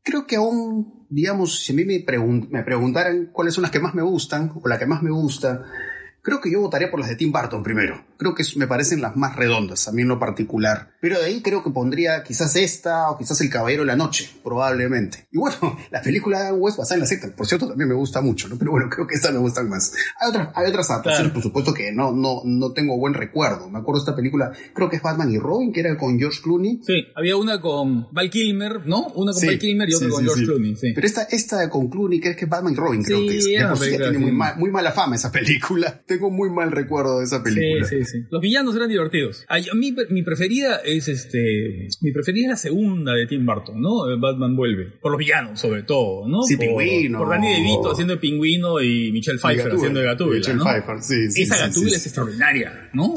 [0.06, 2.06] creo que aún, digamos, si a mí me,
[2.50, 5.66] me preguntaran cuáles son las que más me gustan o la que más me gusta,
[6.26, 8.04] Creo que yo votaría por las de Tim Burton primero.
[8.18, 10.90] Creo que me parecen las más redondas, a mí en lo particular.
[11.00, 14.32] Pero de ahí creo que pondría quizás esta o quizás El Caballero de la Noche,
[14.44, 15.28] probablemente.
[15.32, 18.22] Y bueno, la película de West basada en la secta, por cierto, también me gusta
[18.22, 18.58] mucho, ¿no?
[18.58, 19.94] Pero bueno, creo que estas me gustan más.
[20.20, 23.70] Hay otras, hay otras adaptaciones, por supuesto, que no, no, no tengo buen recuerdo.
[23.70, 26.42] Me acuerdo de esta película, creo que es Batman y Robin, que era con George
[26.42, 26.80] Clooney.
[26.82, 29.10] Sí, había una con Val Kilmer, ¿no?
[29.10, 30.92] Una con Val Kilmer y otra con George Clooney, sí.
[30.96, 33.46] Pero esta, esta con Clooney, que es que Batman y Robin, creo que es.
[33.46, 36.02] De tiene muy, muy mala fama esa película.
[36.16, 37.86] Tengo muy mal recuerdo de esa película.
[37.86, 38.26] Sí, sí, sí.
[38.30, 39.46] Los villanos eran divertidos.
[39.50, 41.90] A, mí, mi preferida es este.
[42.00, 44.18] Mi preferida es la segunda de Tim Burton, ¿no?
[44.18, 44.94] Batman vuelve.
[45.02, 46.44] Por los villanos, sobre todo, ¿no?
[46.44, 47.20] Sí, por, Pingüino.
[47.20, 50.38] Por Danny DeVito haciendo de Pingüino y Michelle Pfeiffer haciendo de Gatúbela.
[50.38, 50.64] Michelle ¿no?
[50.64, 51.42] Pfeiffer, sí, sí.
[51.42, 53.14] Esa Gatúbela es extraordinaria, ¿no?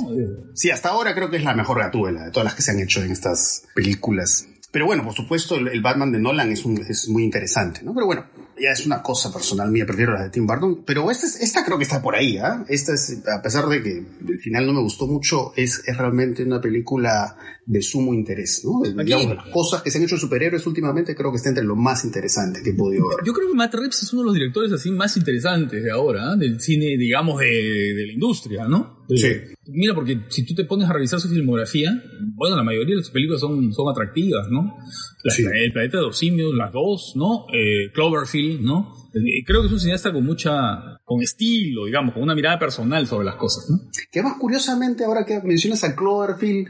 [0.55, 2.81] Sí, hasta ahora creo que es la mejor Gatúbela de todas las que se han
[2.81, 4.49] hecho en estas películas.
[4.73, 7.95] Pero bueno, por supuesto, el, el Batman de Nolan es, un, es muy interesante, ¿no?
[7.95, 8.27] Pero bueno,
[8.61, 11.79] ya es una cosa personal mía, prefiero la de Tim Burton, pero esta, esta creo
[11.79, 12.64] que está por ahí, ¿ah?
[12.68, 16.42] Esta es, a pesar de que el final no me gustó mucho, es, es realmente
[16.42, 17.37] una película
[17.68, 18.81] de sumo interés, ¿no?
[19.04, 22.02] Digamos, las cosas que se han hecho superhéroes últimamente, creo que está entre lo más
[22.02, 23.18] interesante que he podido ver.
[23.26, 26.33] Yo creo que Matt Reeves es uno de los directores así más interesantes de ahora,
[26.33, 26.38] ¿eh?
[26.38, 27.46] del cine, digamos, de,
[27.94, 29.04] de, la industria, ¿no?
[29.14, 29.28] Sí.
[29.66, 32.02] Mira, porque si tú te pones a revisar su filmografía,
[32.37, 34.78] bueno, la mayoría de sus películas son, son atractivas, ¿no?
[35.22, 35.42] La, Sí.
[35.42, 37.44] El planeta de los simios, las dos, ¿no?
[37.52, 38.94] Eh, Cloverfield, ¿no?
[39.12, 43.07] Eh, Creo que es un cineasta con mucha, con estilo, digamos, con una mirada personal
[43.07, 43.90] sobre las cosas, ¿no?
[44.11, 46.68] Que más curiosamente, ahora que mencionas a Cloverfield,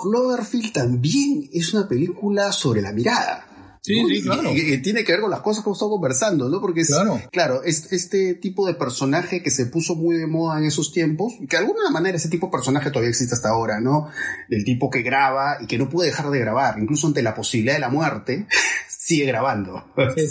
[0.00, 3.46] Cloverfield también es una película sobre la mirada.
[3.82, 4.08] Sí, ¿no?
[4.08, 4.50] sí, claro.
[4.54, 6.60] Y, y tiene que ver con las cosas que hemos estado conversando, ¿no?
[6.60, 6.88] Porque es,
[7.32, 7.62] Claro.
[7.64, 11.46] es este tipo de personaje que se puso muy de moda en esos tiempos, y
[11.46, 14.08] que de alguna manera ese tipo de personaje todavía existe hasta ahora, ¿no?
[14.50, 17.74] El tipo que graba y que no puede dejar de grabar, incluso ante la posibilidad
[17.74, 18.46] de la muerte,
[19.10, 19.84] sigue grabando.
[20.16, 20.26] Sí.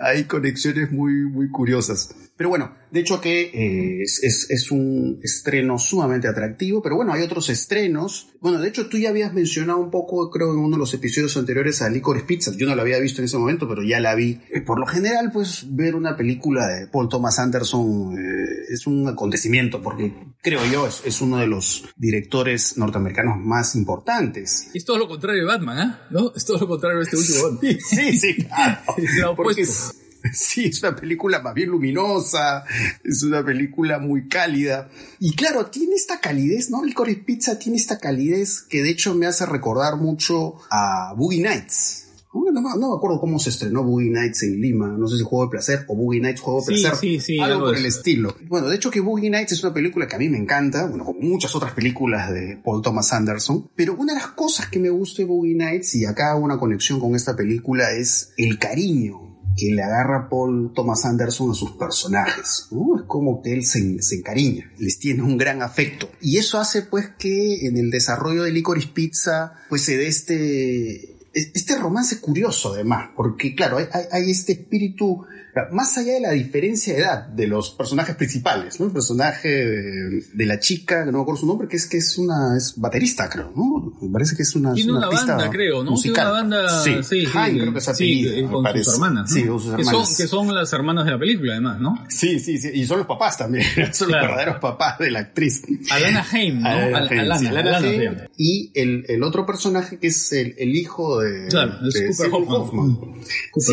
[0.00, 2.14] Hay conexiones muy, muy curiosas.
[2.36, 7.14] Pero bueno, de hecho que eh, es, es- es un estreno sumamente atractivo, pero bueno,
[7.14, 8.28] hay otros estrenos.
[8.42, 11.34] Bueno, de hecho tú ya habías mencionado un poco, creo, en uno de los episodios
[11.38, 12.52] anteriores a Licorice Pizza.
[12.54, 14.38] Yo no la había visto en ese momento, pero ya la vi.
[14.52, 19.08] Eh, Por lo general, pues ver una película de Paul Thomas Anderson eh, es un
[19.08, 24.68] acontecimiento, porque creo yo es, es uno de los directores norteamericanos más importantes.
[24.74, 26.06] Es todo lo contrario de Batman, ¿ah?
[26.10, 26.32] ¿No?
[26.36, 27.75] Es todo lo contrario de este último Batman.
[27.80, 28.80] Sí, sí, claro.
[29.20, 29.94] Lo Porque es,
[30.32, 32.64] sí, es una película más bien luminosa,
[33.04, 34.88] es una película muy cálida.
[35.20, 36.84] Y claro, tiene esta calidez, ¿no?
[36.84, 42.05] Licorice Pizza tiene esta calidez que de hecho me hace recordar mucho a Boogie Nights.
[42.44, 45.44] No, no me- acuerdo cómo se estrenó Boogie Nights en Lima, no sé si Juego
[45.46, 47.86] de Placer o Boogie Nights Juego de Sí, Placer, sí, sí, algo algo por el
[47.86, 48.34] estilo.
[48.48, 51.04] Bueno, de hecho que Boogie Nights es una película que a mí me encanta, bueno,
[51.04, 54.90] como muchas otras películas de Paul Thomas Anderson, pero una de las cosas que me
[54.90, 59.22] gusta de Boogie Nights, y acá hago una conexión con esta película, es el cariño
[59.58, 62.98] que le agarra Paul Thomas Anderson a sus personajes, ¿no?
[63.00, 66.10] Es como que él se, se encariña, les tiene un gran afecto.
[66.20, 71.15] Y eso hace pues que en el desarrollo de Licorice Pizza, pues se dé este,
[71.36, 75.26] este romance curioso además, porque claro, hay, hay- este espíritu,
[75.72, 78.86] más allá de la diferencia de edad de los personajes principales, ¿no?
[78.86, 81.98] El personaje de, de la chica, que no me acuerdo su nombre, que es que
[81.98, 83.92] es una es baterista, creo, ¿no?
[84.00, 85.92] Me parece que es una, Tiene una artista banda, creo, ¿no?
[85.92, 86.14] musical.
[86.14, 89.36] Tiene una banda, sí, sí, creo que es apellido, eh, con sus hermanas, ¿no?
[89.36, 90.16] Sí, con sus Que son, hermanas.
[90.16, 92.04] que son las hermanas de la película, además, ¿no?
[92.08, 94.26] Sí, sí, sí, y son los papás también, son Claro.
[94.26, 95.62] los verdaderos papás de la actriz.
[95.90, 96.68] Alana Haim, ¿no?
[96.68, 101.48] Alana Alana, sí, Haim, y el, el otro personaje que es el, el hijo de,
[101.48, 102.90] Claro, es de Cooper Hoffman.
[103.00, 103.20] Hoffman.
[103.56, 103.72] Sí.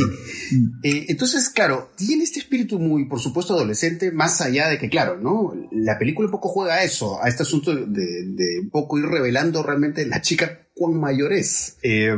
[0.56, 0.80] Mm.
[0.84, 5.18] Eh, entonces, claro, tiene este espíritu muy, por supuesto, adolescente, más allá de que, claro,
[5.20, 5.54] ¿no?
[5.72, 9.06] La película un poco juega a eso, a este asunto de, de un poco ir
[9.06, 11.78] revelando realmente la chica cuán mayor es.
[11.84, 12.16] Eh,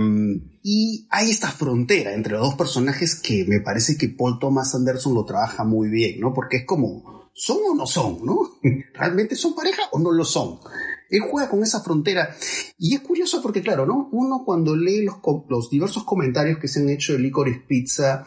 [0.64, 5.14] y hay esta frontera entre los dos personajes que me parece que Paul Thomas Anderson
[5.14, 6.34] lo trabaja muy bien, ¿no?
[6.34, 8.60] Porque es como, ¿son o no son, no?
[8.94, 10.60] ¿Realmente son pareja o no lo son?
[11.10, 12.36] Él juega con esa frontera.
[12.78, 14.10] Y es curioso porque, claro, ¿no?
[14.12, 15.18] Uno cuando lee los,
[15.50, 18.26] los diversos comentarios que se han hecho de Licorice Pizza,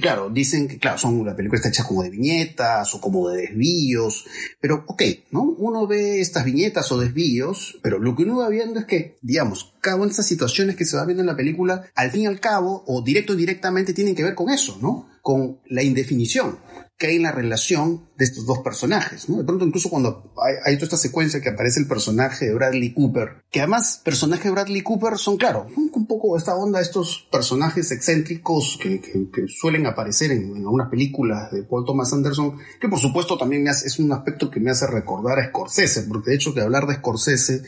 [0.00, 3.42] claro, dicen que, claro, son, la película está hecha como de viñetas o como de
[3.42, 4.26] desvíos,
[4.60, 5.42] pero ok, ¿no?
[5.42, 9.74] Uno ve estas viñetas o desvíos, pero lo que uno va viendo es que, digamos,
[9.80, 12.26] cada una de estas situaciones que se va viendo en la película, al fin y
[12.26, 15.08] al cabo, o directo o indirectamente, tienen que ver con eso, ¿no?
[15.20, 16.58] Con la indefinición
[17.02, 19.26] que hay en la relación de estos dos personajes.
[19.26, 20.32] De pronto incluso cuando
[20.64, 24.52] hay, toda esta secuencia que aparece el personaje de Bradley Cooper, que además personajes de
[24.52, 29.00] Bradley Cooper son, claro, un, poco esta onda, estos personajes excéntricos que,
[29.48, 34.12] suelen aparecer en, algunas películas de Paul Thomas Anderson, que por supuesto también es un
[34.12, 37.62] aspecto que me hace recordar a Scorsese, porque de hecho que hablar de Scorsese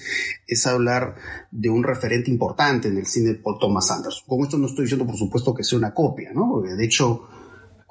[0.47, 1.17] es hablar
[1.51, 4.23] de un referente importante en el cine de Paul Thomas Anderson.
[4.29, 6.63] Con esto no estoy diciendo por supuesto que sea una copia, ¿no?
[6.63, 7.27] De hecho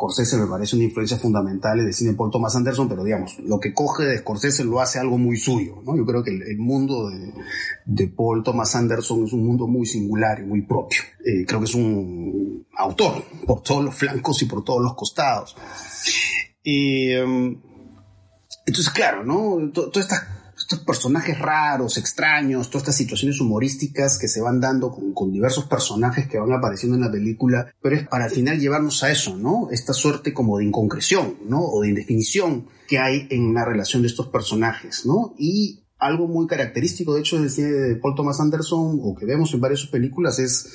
[0.04, 3.40] Scorsese me parece una influencia fundamental en el cine de Paul Thomas Anderson, pero digamos,
[3.40, 5.96] lo que coge de Scorsese lo hace algo muy suyo, ¿no?
[5.96, 7.34] Yo creo que el, mundo de,
[7.86, 11.00] de, Paul Thomas Anderson es un mundo muy singular y muy propio.
[11.26, 15.56] Eh, creo que es un autor por todos los flancos y por todos los costados.
[16.66, 17.62] Em,
[18.66, 19.72] entonces, claro, ¿no?
[19.72, 20.28] Todas estas
[20.64, 26.28] estos personajes raros, extraños, todas estas situaciones humorísticas que se van dando con, diversos personajes
[26.28, 29.70] que van apareciendo en la película, pero es para al final llevarnos a eso, ¿no?
[29.72, 31.62] Esta suerte como de inconcreción, ¿no?
[31.62, 35.34] O de indefinición que hay en la relación de estos personajes, ¿no?
[35.38, 39.86] Y algo muy característico, de hecho, de Paul Thomas Anderson, o que vemos en varias
[39.88, 40.72] películas, es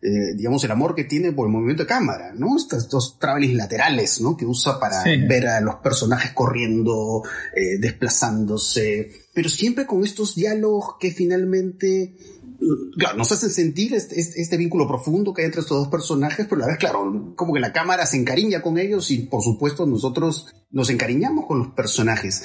[0.00, 2.56] eh, digamos, el amor que tiene por el movimiento de cámara, ¿no?
[2.56, 4.36] Estos dos travelings laterales, ¿no?
[4.36, 10.94] Que usa para ver a los personajes corriendo, eh, desplazándose, pero siempre con estos diálogos
[11.00, 12.14] que finalmente
[12.60, 15.88] mm, claro, nos hacen sentir este, este, este, vínculo profundo que hay entre estos dos
[15.88, 19.22] personajes, pero a la vez, claro, como que la cámara se encariña con ellos y
[19.22, 22.44] por supuesto nosotros nos encariñamos con los personajes.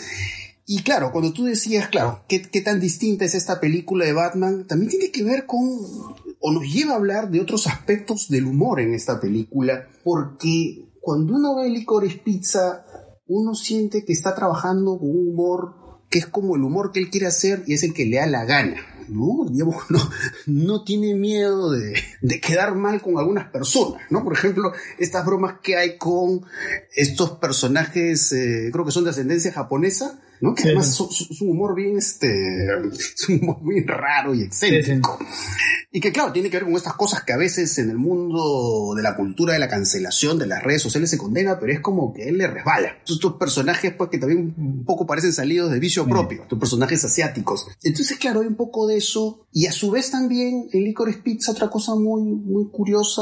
[0.65, 4.65] Y claro, cuando tú decías, claro, ¿qué, qué tan distinta es esta película de Batman,
[4.65, 5.60] también tiene que ver con
[6.45, 11.36] o nos lleva a hablar de otros aspectos del humor en esta película, porque cuando
[11.36, 12.86] uno ve Licorice Pizza,
[13.28, 15.76] uno siente que está trabajando con un humor
[16.10, 18.26] que es como el humor que él quiere hacer y es el que le da
[18.26, 18.76] la gana.
[19.08, 19.45] ¿no?
[19.49, 19.99] Digamos, no,
[20.45, 24.23] no tiene miedo de, de, quedar mal con algunas personas, ¿no?
[24.23, 26.45] Por ejemplo, estas bromas que hay con
[26.95, 30.54] estos personajes, eh, creo que son de ascendencia japonesa, ¿no?
[30.56, 35.17] Que además es un humor bien, este, es un humor muy raro y excéntrico.
[35.91, 38.93] Y que claro, tiene que ver con estas cosas que a veces en el mundo
[38.96, 42.13] de la cultura de la cancelación de las redes sociales se condena, pero es como
[42.13, 42.98] que él le resbala.
[43.08, 47.67] Estos personajes, pues, que también un poco parecen salidos de vicio propio, estos personajes asiáticos.
[47.84, 49.46] Entonces, claro, hay un poco de eso.
[49.52, 53.22] Y a su vez también en Licorice Pizza, otra cosa muy, muy curiosa,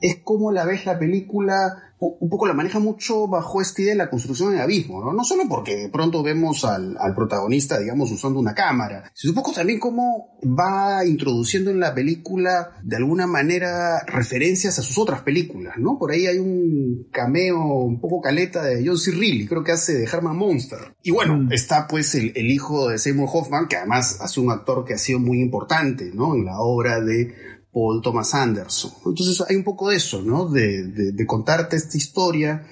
[0.00, 3.98] es cómo la ves la película un poco la maneja mucho bajo esta idea de
[3.98, 5.12] la construcción en abismo, ¿no?
[5.12, 9.52] No solo porque de pronto vemos al, protagonista, digamos, usando una cámara, sino un poco
[9.52, 15.74] también cómo va introduciendo en la película, de alguna manera, referencias a sus otras películas,
[15.78, 15.98] ¿no?
[15.98, 19.10] Por ahí hay un cameo un poco caleta de John C.
[19.10, 20.78] Reilly, creo que hace de Herman Monster.
[21.02, 21.52] Y bueno, mm.
[21.52, 24.98] está pues el, el hijo de Seymour Hoffman, que además hace un actor que ha
[24.98, 26.34] sido muy importante, ¿no?
[26.34, 28.92] En la obra de Paul Thomas Anderson.
[29.06, 30.48] Entonces hay un poco de eso, ¿no?
[30.48, 32.66] De, de, contarte esta historia,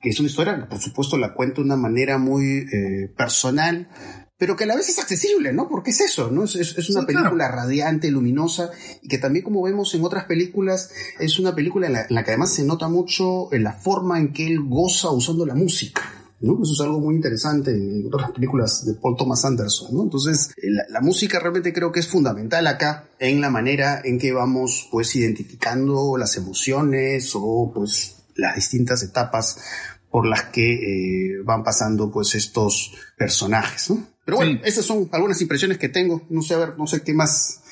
[0.00, 3.88] que es una historia por supuesto la cuento de una manera muy eh, personal,
[4.36, 5.68] pero que a la vez es accesible, ¿no?
[5.68, 6.44] Porque es eso, ¿no?
[6.44, 8.70] Es, es, una película radiante, luminosa,
[9.02, 12.22] y que también como vemos en otras películas, es una película en la, en la
[12.22, 16.17] que además se nota mucho en la forma en que él goza usando la música.
[16.40, 16.58] ¿No?
[16.62, 20.02] Eso es algo muy interesante en otras películas de Paul Thomas Anderson, ¿no?
[20.04, 24.32] Entonces, eh, la, música realmente creo que es fundamental acá en la manera en que
[24.32, 29.58] vamos, pues, identificando las emociones o, pues, las distintas etapas
[30.10, 34.06] por las que eh, van pasando, pues, estos personajes, ¿no?
[34.24, 36.26] Pero bueno, esas son algunas impresiones que tengo.
[36.28, 37.62] No sé, a ver, no sé qué más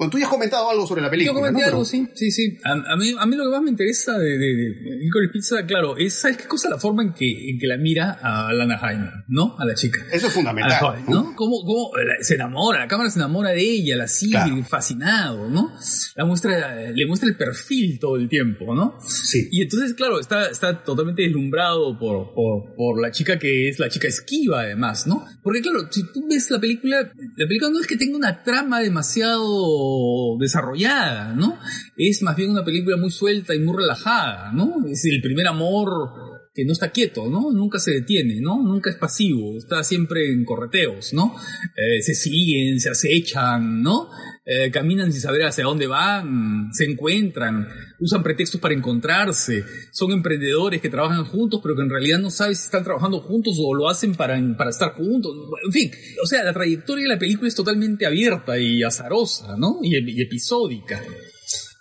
[0.00, 1.34] bueno, tú ya has comentado algo sobre la película.
[1.34, 2.56] Yo comenté algo, sí, sí, sí.
[2.64, 6.14] A, mí, a mí lo que más me interesa de, de, de Pizza, claro, es,
[6.14, 6.70] ¿sabes qué cosa?
[6.70, 9.56] La forma en que, en que la mira a Lana Jaime, ¿no?
[9.58, 10.00] A la chica.
[10.10, 11.04] Eso es fundamental.
[11.06, 11.34] ¿no?
[11.36, 11.90] ¿Cómo, cómo
[12.22, 12.78] se enamora?
[12.78, 15.70] La cámara se enamora de ella, la sigue fascinado, ¿no?
[16.16, 18.96] La muestra, le muestra el perfil todo el tiempo, ¿no?
[19.06, 19.50] Sí.
[19.52, 23.90] Y entonces, claro, está, está totalmente deslumbrado por, por, por la chica que es la
[23.90, 25.26] chica esquiva, además, ¿no?
[25.42, 28.80] Porque, claro, si tú ves la película, la película no es que tenga una trama
[28.80, 29.89] demasiado
[30.38, 31.58] desarrollada, ¿no?
[31.96, 34.76] Es más bien una película muy suelta y muy relajada, ¿no?
[34.88, 37.52] Es el primer amor que no está quieto, ¿no?
[37.52, 38.60] Nunca se detiene, ¿no?
[38.62, 41.34] Nunca es pasivo, está siempre en correteos, ¿no?
[41.76, 44.08] Eh, se siguen, se acechan, ¿no?
[44.44, 47.68] Eh, caminan sin saber hacia dónde van, se encuentran,
[48.00, 52.58] usan pretextos para encontrarse, son emprendedores que trabajan juntos, pero que en realidad no sabes
[52.58, 55.32] si están trabajando juntos o lo hacen para, para estar juntos.
[55.64, 59.78] En fin, o sea, la trayectoria de la película es totalmente abierta y azarosa, ¿no?
[59.82, 61.00] Y, episódica.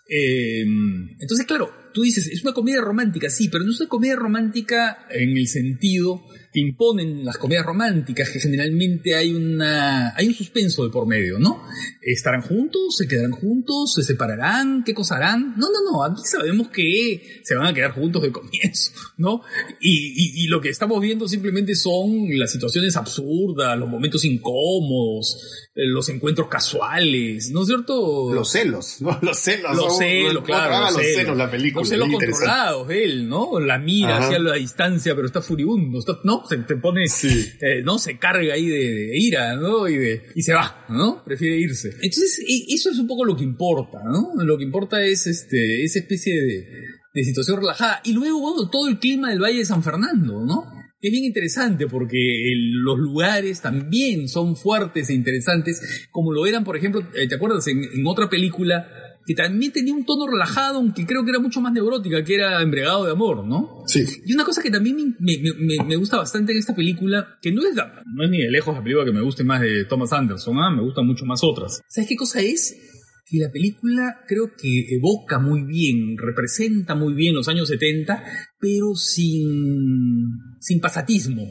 [0.07, 0.61] Eh,
[1.19, 5.07] entonces, claro, tú dices, es una comedia romántica, sí, pero no es una comedia romántica
[5.09, 10.83] en el sentido que imponen las comedias románticas, que generalmente hay una hay un suspenso
[10.83, 11.63] de por medio, ¿no?
[12.01, 12.95] ¿Estarán juntos?
[12.97, 13.93] ¿Se quedarán juntos?
[13.93, 14.83] ¿Se separarán?
[14.83, 15.55] ¿Qué cosa harán?
[15.57, 19.41] No, no, no, aquí sabemos que se van a quedar juntos de comienzo, ¿no?
[19.79, 25.85] Y, y lo que estamos viendo simplemente son las situaciones absurdas, los momentos incómodos, eh,
[25.85, 28.33] los encuentros casuales, ¿no es cierto?
[28.33, 29.17] Los celos, ¿no?
[29.21, 29.75] Los celos.
[29.75, 30.91] Los celos, claro.
[30.91, 31.81] Los, celos, la película.
[31.81, 33.59] Los celos controlados, él, ¿no?
[33.59, 36.38] La mira hacia la distancia, pero está furibundo, ¿no?
[36.47, 37.97] Se te pone, eh, ¿no?
[37.97, 39.87] Se carga ahí de, ira, ¿no?
[39.87, 41.23] Y, de, y se va, ¿no?
[41.23, 41.89] Prefiere irse.
[42.01, 44.31] Entonces, eso es un poco lo que importa, ¿no?
[44.43, 46.67] Lo que importa es este, esa especie de,
[47.13, 48.01] de situación relajada.
[48.03, 50.65] Y luego todo el clima del Valle de San Fernando, ¿no?
[51.01, 52.17] Que es bien interesante porque
[52.71, 57.65] los lugares también son fuertes e interesantes, como lo eran, por ejemplo, eh, ¿te acuerdas?
[57.67, 58.85] En, otra película
[59.29, 62.63] que también tenía un tono relajado, aunque creo que era mucho más neurótica, que era
[62.63, 63.83] Embregado de Amor, ¿no?
[63.85, 64.03] Sí.
[64.25, 68.23] Y una cosa que también me, gusta bastante en esta película, que no es, no
[68.23, 70.71] es ni de lejos la película que me guste más de Thomas Anderson, ¿ah?
[70.75, 71.79] me gustan mucho más otras.
[71.87, 72.75] ¿Sabes qué cosa es?
[73.29, 78.23] Y la película creo que evoca muy bien, representa muy bien los años 70,
[78.59, 81.47] pero sin, sin pasatismo,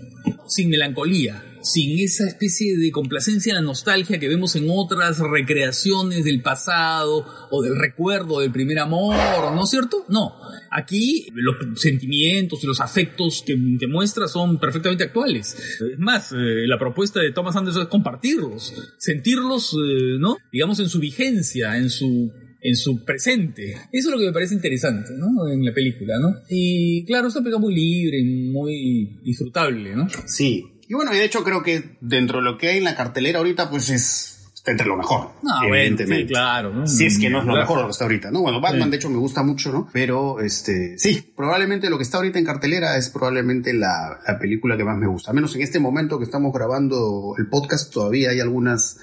[0.48, 6.24] sin melancolía, sin esa especie de complacencia en la nostalgia que vemos en otras recreaciones
[6.24, 9.16] del pasado o del recuerdo del primer amor,
[9.54, 10.04] ¿no es cierto?
[10.08, 10.34] No,
[10.70, 13.56] Aquí los sentimientos y los afectos que,
[13.88, 15.56] muestra son perfectamente actuales.
[15.80, 20.36] Es más, eh, la propuesta de Thomas Anderson es compartirlos, sentirlos, eh, ¿no?
[20.52, 22.30] Digamos, en su vigencia, en su
[22.60, 23.70] en su presente.
[23.92, 25.48] Eso es lo que me parece interesante, ¿no?
[25.48, 26.42] En la película, ¿no?
[26.48, 30.08] Y claro, es una película muy libre, muy disfrutable, ¿no?
[30.26, 30.64] Sí.
[30.88, 33.38] Y bueno, y de hecho creo que dentro de lo que hay en la cartelera
[33.38, 34.38] ahorita, pues es
[34.70, 35.30] entre lo mejor.
[35.64, 36.32] evidentemente.
[36.32, 36.72] claro.
[36.72, 36.86] ¿no?
[36.86, 38.42] Si es que no es lo mejor lo que está ahorita, ¿no?
[38.42, 39.88] Bueno, Batman de hecho me gusta mucho, ¿no?
[39.92, 44.84] Pero, este, sí, probablemente lo que está ahorita en cartelera es probablemente la, película que
[44.84, 45.30] más me gusta.
[45.30, 48.98] Al menos en este momento que estamos grabando el podcast todavía hay algunas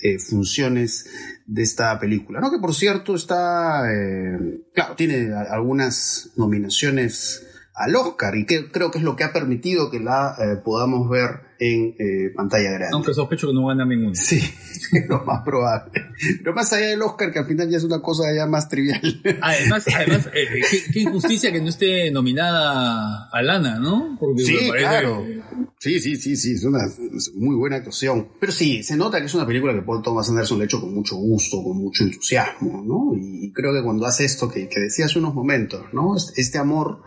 [0.00, 1.06] eh, funciones
[1.46, 2.50] de esta película, ¿no?
[2.50, 8.98] Que por cierto está, eh, claro, tiene algunas nominaciones al Oscar y que creo que
[8.98, 12.88] es lo que ha permitido que la eh, podamos ver en eh, pantalla grande.
[12.92, 14.14] Aunque sospecho que no gana ninguno.
[14.14, 15.92] Sí, es lo más probable.
[16.38, 19.00] Pero más allá del Oscar, que al final ya es una cosa ya más trivial.
[19.40, 24.18] Además, además eh, qué, injusticia que no esté nominada a Lana, ¿no?
[24.36, 25.24] sí, claro.
[25.78, 26.78] Sí, sí, sí, sí, es una
[27.34, 28.28] muy buena actuación.
[28.40, 30.80] Pero sí, se nota que es una película que Paul Thomas Anderson le ha hecho
[30.80, 33.12] con mucho gusto, con mucho entusiasmo, ¿no?
[33.14, 36.16] Y creo que cuando hace esto que, que decía hace unos momentos, ¿no?
[36.16, 37.02] Este, este amor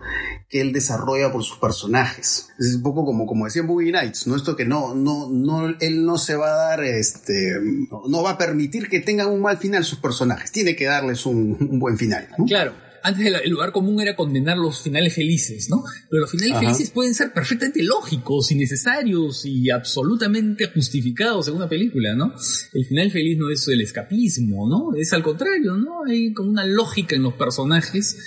[0.50, 2.50] que él desarrolla por sus personajes.
[2.58, 4.36] Es un poco como, como decía en Boogie Nights, ¿no?
[4.38, 7.54] Esto que no, no, no, él no se va a dar, este,
[7.90, 10.52] no, va a permitir que tengan un mal final sus personajes.
[10.52, 12.28] Tiene que darles un, buen final.
[12.48, 12.74] Claro.
[13.04, 15.84] Antes el lugar común era condenar los finales felices, ¿no?
[16.10, 21.70] Pero los finales felices pueden ser perfectamente lógicos y necesarios y absolutamente justificados en una
[21.70, 22.34] película, ¿no?
[22.74, 24.98] El final feliz no es el escapismo, ¿no?
[25.00, 26.04] Es al contrario, ¿no?
[26.06, 28.18] Hay como una lógica en los personajes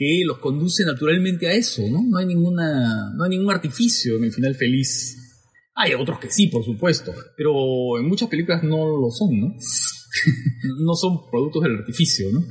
[0.00, 2.02] que los conduce naturalmente a eso, ¿no?
[2.02, 5.19] No hay ninguna, no hay ningún artificio en el final feliz.
[5.82, 9.54] Hay otros que sí, por supuesto, pero en muchas películas no lo son, ¿no?
[10.84, 12.44] no son productos del artificio, ¿no?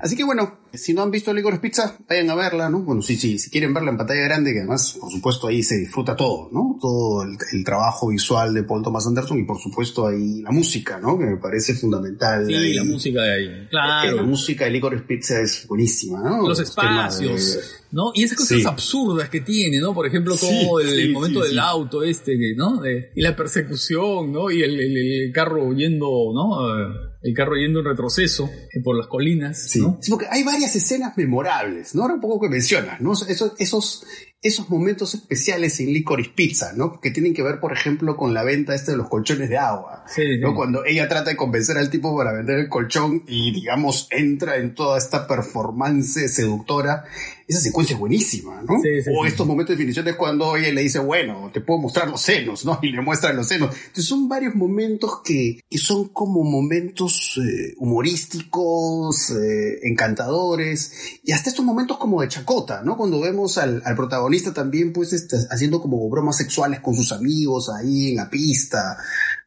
[0.00, 2.80] Así que bueno, si no han visto Licorice Pizza, vayan a verla, ¿no?
[2.80, 5.76] Bueno, sí, sí, si quieren verla en pantalla grande, que además, por supuesto, ahí se
[5.76, 6.78] disfruta todo, ¿no?
[6.80, 11.18] Todo el, trabajo visual de Paul Thomas Anderson y, por supuesto, ahí la música, ¿no?
[11.18, 12.46] Que me parece fundamental.
[12.46, 14.16] Sí, la música de ahí, claro.
[14.16, 16.48] la música de Licorice Pizza es buenísima, ¿no?
[16.48, 17.58] Los, espacios,
[17.90, 18.12] ¿no?
[18.14, 19.92] Y esas cosas absurdas que tiene, ¿no?
[19.92, 22.80] Por ejemplo, todo el, momento del auto este, ¿no?
[22.86, 24.50] y la persecución, ¿no?
[24.50, 27.09] Y el, el carro yendo, ¿no?
[27.22, 29.58] El carro yendo en retroceso eh, por las colinas.
[29.70, 29.80] Sí.
[30.00, 32.02] sí, porque hay varias escenas memorables, ¿no?
[32.02, 33.12] Ahora un poco que mencionas, ¿no?
[33.12, 34.06] Esos, esos,
[34.42, 36.98] esos momentos especiales en Licorice Pizza, ¿no?
[36.98, 40.04] Que tienen que ver, por ejemplo, con la venta este de los colchones de agua,
[40.40, 40.54] ¿no?
[40.54, 44.74] Cuando ella trata de convencer al tipo para vender el colchón y, digamos, entra en
[44.74, 47.04] toda esta performance seductora,
[47.46, 48.80] esa secuencia es buenísima, ¿no?
[49.12, 52.22] o estos momentos de definición es cuando ella le dice, bueno, te puedo mostrar los
[52.22, 52.78] senos, ¿no?
[52.90, 53.74] Y le muestra los senos.
[53.74, 61.50] Entonces son varios momentos que, que son como momentos eh, humorísticos, eh, encantadores, y hasta
[61.50, 62.96] estos momentos como de chacota, ¿no?
[62.96, 67.68] Cuando vemos al, al protagonista también, pues, está haciendo como bromas sexuales con sus amigos
[67.70, 68.96] ahí en la pista.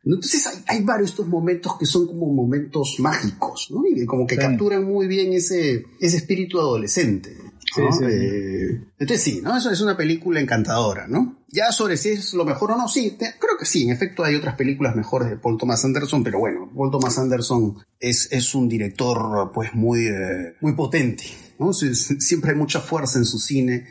[0.06, 3.84] Entonces hay, hay varios estos momentos que son como momentos mágicos, ¿no?
[3.86, 7.36] Y como que capturan muy bien ese, ese espíritu adolescente.
[7.78, 9.58] Eh, entonces sí, ¿no?
[9.58, 11.44] Eso es una película encantadora, ¿no?
[11.50, 14.36] Ya sobre si es lo mejor o no, sí, creo que sí, en efecto hay
[14.36, 18.68] otras películas mejores de Paul Thomas Anderson, pero bueno, Paul Thomas Anderson es, es un
[18.68, 21.26] director pues muy, eh, muy potente,
[21.60, 21.74] ¿no?
[21.74, 23.86] Siempre hay mucha fuerza en su cine,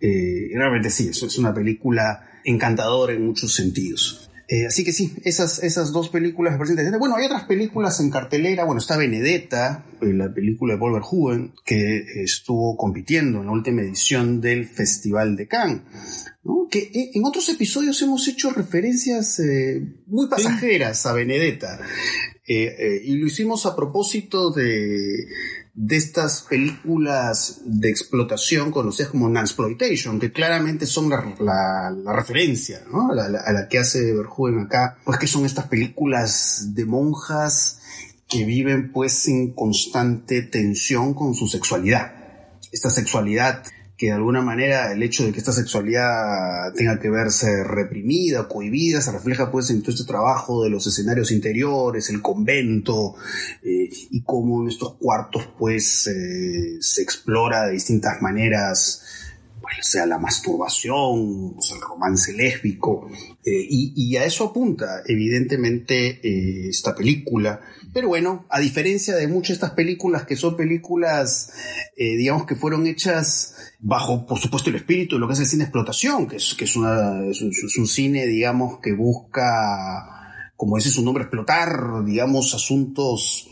[0.00, 4.31] eh, realmente sí, eso es una película encantadora en muchos sentidos.
[4.52, 6.98] Eh, así que sí, esas, esas dos películas me parecen interesantes.
[6.98, 8.64] Bueno, hay otras películas en cartelera.
[8.64, 13.80] Bueno, está Benedetta, eh, la película de Paul Verhoeven, que estuvo compitiendo en la última
[13.80, 16.26] edición del Festival de Cannes.
[16.44, 16.68] ¿no?
[16.70, 19.40] Que eh, en otros episodios hemos hecho referencias
[20.06, 21.80] muy pasajeras a Benedetta.
[22.46, 25.28] y lo hicimos a propósito de
[25.74, 33.10] de estas películas de explotación conocidas como Nansploitation, que claramente son la, referencia ¿no?
[33.10, 37.80] a, la, que hace Verhoeven acá, pues que son estas películas de monjas
[38.28, 42.12] que viven pues en constante tensión con su sexualidad.
[42.70, 43.62] esta sexualidad
[44.02, 49.00] que de alguna manera el hecho de que esta sexualidad tenga que verse reprimida, cohibida,
[49.00, 53.14] se refleja pues en todo este trabajo de los escenarios interiores, el convento,
[53.62, 59.04] eh, y cómo en estos cuartos pues eh, se explora de distintas maneras
[59.60, 63.08] pues, sea la masturbación, el romance lésbico,
[63.44, 67.60] eh, y, a eso apunta evidentemente esta película.
[67.92, 71.52] Pero bueno, a diferencia de muchas de estas películas que son películas,
[71.96, 75.64] digamos que fueron hechas bajo, por supuesto, el espíritu de lo que es el cine
[75.64, 81.04] de explotación, que es, que es, una, un, cine, digamos, que busca, como dice su
[81.04, 83.48] nombre, explotar, digamos, asuntos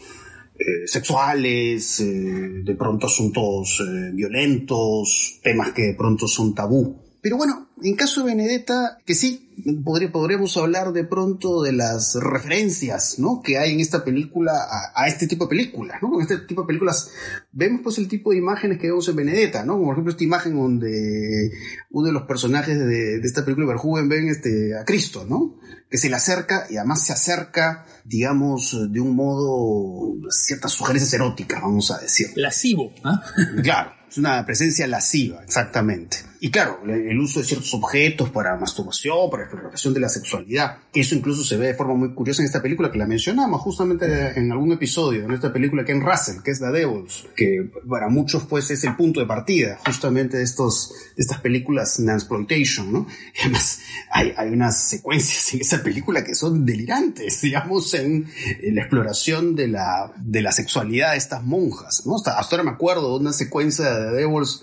[0.55, 6.97] eh, sexuales, eh, de pronto asuntos eh, violentos, temas que de pronto son tabú.
[7.20, 9.49] Pero bueno, en caso de Benedetta, que sí,
[9.85, 13.41] podríamos hablar de pronto de las referencias ¿no?
[13.43, 14.53] que hay en esta película
[14.95, 15.99] a, este tipo de películas.
[16.03, 16.15] ¿no?
[16.17, 17.11] En este tipo de películas
[17.53, 19.75] vemos pues el tipo de imágenes que vemos en Benedetta, ¿no?
[19.75, 21.51] como por ejemplo esta imagen donde
[21.91, 25.59] uno de los personajes de, esta película Verhoeven ven este, a Cristo, ¿no?
[25.91, 31.61] que se le acerca y además se acerca, digamos, de un modo, ciertas sugerencias eróticas,
[31.61, 32.29] vamos a decir.
[32.37, 32.93] Lascivo.
[33.03, 33.21] ¿ah?
[33.63, 36.30] Claro, es una presencia lasciva, exactamente.
[36.43, 40.78] Y claro, el uso de ciertos objetos para masturbación, para exploración de la sexualidad.
[40.95, 44.07] Eso incluso se ve de forma muy curiosa en esta película que la mencionamos justamente
[44.38, 48.45] en algún episodio, en esta película Ken Russell, que es The Devils, que para muchos
[48.45, 53.07] pues es el punto de partida justamente de, estos, de estas películas exploitation, ¿no?
[53.41, 53.80] Además
[54.11, 58.26] hay, hay unas secuencias en esa película que son delirantes, digamos, en,
[58.62, 62.16] la exploración de la, de la sexualidad de estas monjas, ¿no?
[62.16, 64.62] Hasta, hasta ahora me acuerdo de una secuencia de The Devils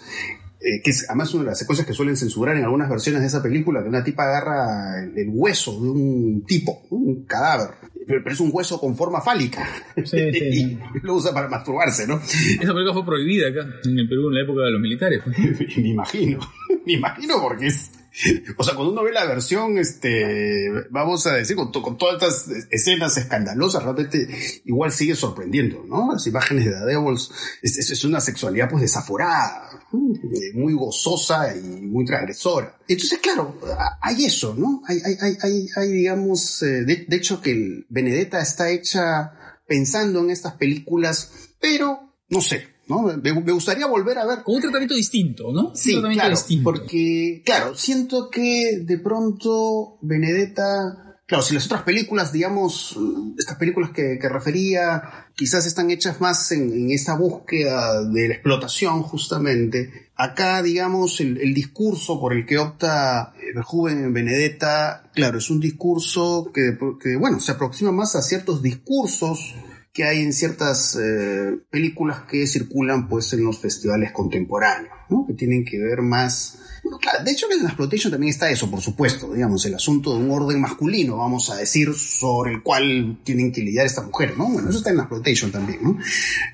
[0.59, 3.27] eh, que es además una de las secuencias que suelen censurar en algunas versiones de
[3.27, 7.75] esa película, que una tipa agarra el, hueso de un tipo, un cadáver,
[8.07, 12.15] pero, es un hueso con forma fálica, y lo usa para masturbarse, ¿no?
[12.17, 15.21] Esa película fue prohibida acá, en el Perú, en la época de los militares.
[15.77, 16.39] me imagino,
[16.85, 17.91] me imagino porque es
[18.57, 23.17] o sea, cuando uno ve la versión, este, vamos a decir, con, todas estas escenas
[23.17, 24.27] escandalosas, realmente
[24.65, 26.13] igual sigue sorprendiendo, ¿no?
[26.13, 32.77] Las imágenes de The Devils es, una sexualidad pues desaforada, muy gozosa y muy transgresora.
[32.87, 33.59] Entonces, claro,
[34.01, 34.81] hay eso, ¿no?
[34.87, 40.53] Hay, hay, hay, hay, digamos, eh, de hecho que Benedetta está hecha pensando en estas
[40.53, 43.03] películas, pero, no sé, ¿no?
[43.21, 44.43] Me, gustaría volver a ver.
[44.43, 45.71] Con un tratamiento distinto, ¿no?
[45.75, 52.97] Sí, claro, porque, claro, siento que de pronto Benedetta Claro, si las otras películas, digamos,
[53.37, 60.07] estas películas que, refería, quizás están hechas más en, esta búsqueda de la explotación, justamente.
[60.15, 66.49] Acá, digamos, el, discurso por el que opta el joven Benedetta, claro, es un discurso
[66.53, 69.53] que, que, bueno, se aproxima más a ciertos discursos
[69.97, 75.25] que hay en ciertas eh, películas que circulan pues en los festivales contemporáneos, ¿no?
[75.25, 76.59] que tienen que ver más...
[77.01, 80.23] Claro, de hecho en la exploitation también está eso, por supuesto, digamos, el asunto de
[80.23, 84.47] un orden masculino, vamos a decir, sobre el cual tienen que lidiar estas mujeres, ¿no?
[84.47, 85.97] Bueno, eso está en la exploitation también, ¿no?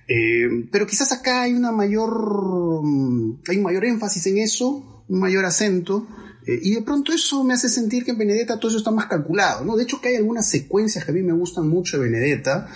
[0.08, 2.82] Eh, pero quizás acá hay una mayor...
[2.82, 6.08] Mm, hay un mayor énfasis en eso, un mayor acento,
[6.46, 9.06] eh, y de pronto eso me hace sentir que en Benedetta todo eso está más
[9.06, 9.76] calculado, ¿no?
[9.76, 12.68] De hecho que hay algunas secuencias que a mí me gustan mucho de Benedetta,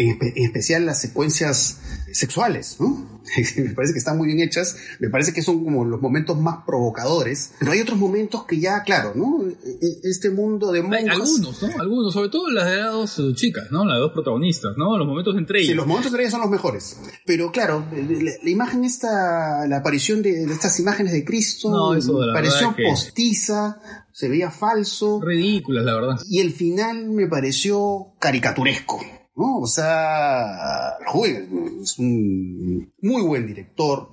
[0.00, 1.78] en, especial las secuencias
[2.12, 3.20] sexuales, ¿no?
[3.56, 6.64] me parece que están muy bien hechas, me parece que son como los momentos más
[6.66, 9.46] provocadores, pero hay otros momentos que ya, claro, ¿no?
[9.46, 11.08] E, e, este mundo de monjas...
[11.10, 11.80] algunos, ¿no?
[11.80, 13.84] Algunos, sobre todo las de las dos eh, chicas, ¿no?
[13.84, 14.96] Las dos protagonistas, ¿no?
[14.96, 15.68] Los momentos entre ellas.
[15.68, 20.22] Sí, los momentos entre ellas son los mejores, pero claro, la, imagen esta, la aparición
[20.22, 23.80] de, estas imágenes de Cristo, no, eso me pareció postiza,
[24.12, 25.20] se veía falso.
[25.22, 26.20] Ridículas, la verdad.
[26.28, 29.00] Y el final me pareció caricaturesco.
[29.40, 29.58] ¿No?
[29.60, 30.98] O sea,
[31.80, 34.10] es un muy buen director,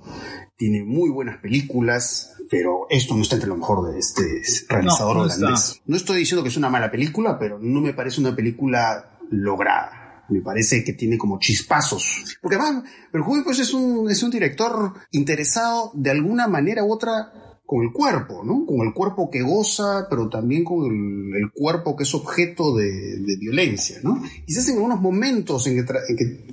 [0.56, 4.22] tiene muy buenas películas, pero esto no está entre lo mejor de este
[4.68, 5.82] realizador no, holandés.
[5.84, 10.24] No estoy diciendo que es una mala película, pero no me parece una película lograda.
[10.30, 12.38] Me parece que tiene como chispazos.
[12.40, 17.32] Porque además, pero pues es un, es un director interesado de alguna manera u otra
[17.68, 18.64] con el cuerpo, ¿no?
[18.64, 23.98] Con el cuerpo que goza, pero también con el, cuerpo que es objeto de, violencia,
[24.02, 24.22] ¿no?
[24.46, 26.46] Quizás en algunos momentos en que,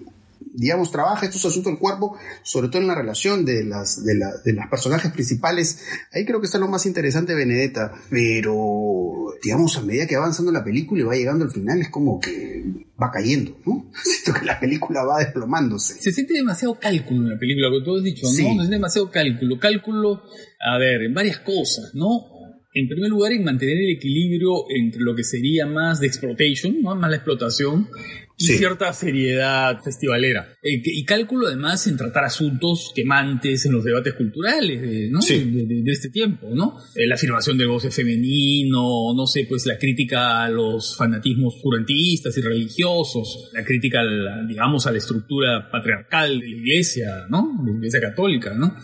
[0.55, 4.53] digamos, trabaja estos asuntos del cuerpo, sobre todo en la relación de las, de, de
[4.53, 5.79] las personajes principales,
[6.11, 10.23] ahí creo que está lo más interesante de Benedetta, pero, digamos, a medida que va
[10.23, 12.63] avanzando la película y va llegando al final, es como que
[13.01, 13.91] va cayendo, ¿no?
[14.03, 15.95] Siento que la película va desplomándose.
[16.01, 18.63] Se siente demasiado cálculo en la película, como tú has dicho, ¿no?
[18.63, 19.59] Es demasiado cálculo.
[19.59, 20.23] Cálculo,
[20.59, 22.35] a ver, en varias cosas, ¿no?
[22.73, 26.93] En primer lugar, en mantener el equilibrio entre lo que sería más de exploitation, ¿no?
[26.93, 27.87] más la explotación,
[28.37, 30.47] y cierta seriedad festivalera.
[30.61, 35.19] Eh, y cálculo además en tratar asuntos quemantes en los debates culturales de, ¿no?
[35.19, 36.77] de, este tiempo, ¿no?
[36.95, 42.37] Eh, la afirmación del goce femenino, no sé, pues la crítica a los fanatismos purantistas
[42.37, 44.01] y religiosos, la crítica,
[44.47, 47.61] digamos, a la estructura patriarcal de la iglesia, ¿no?
[47.63, 48.75] De la iglesia católica, ¿no?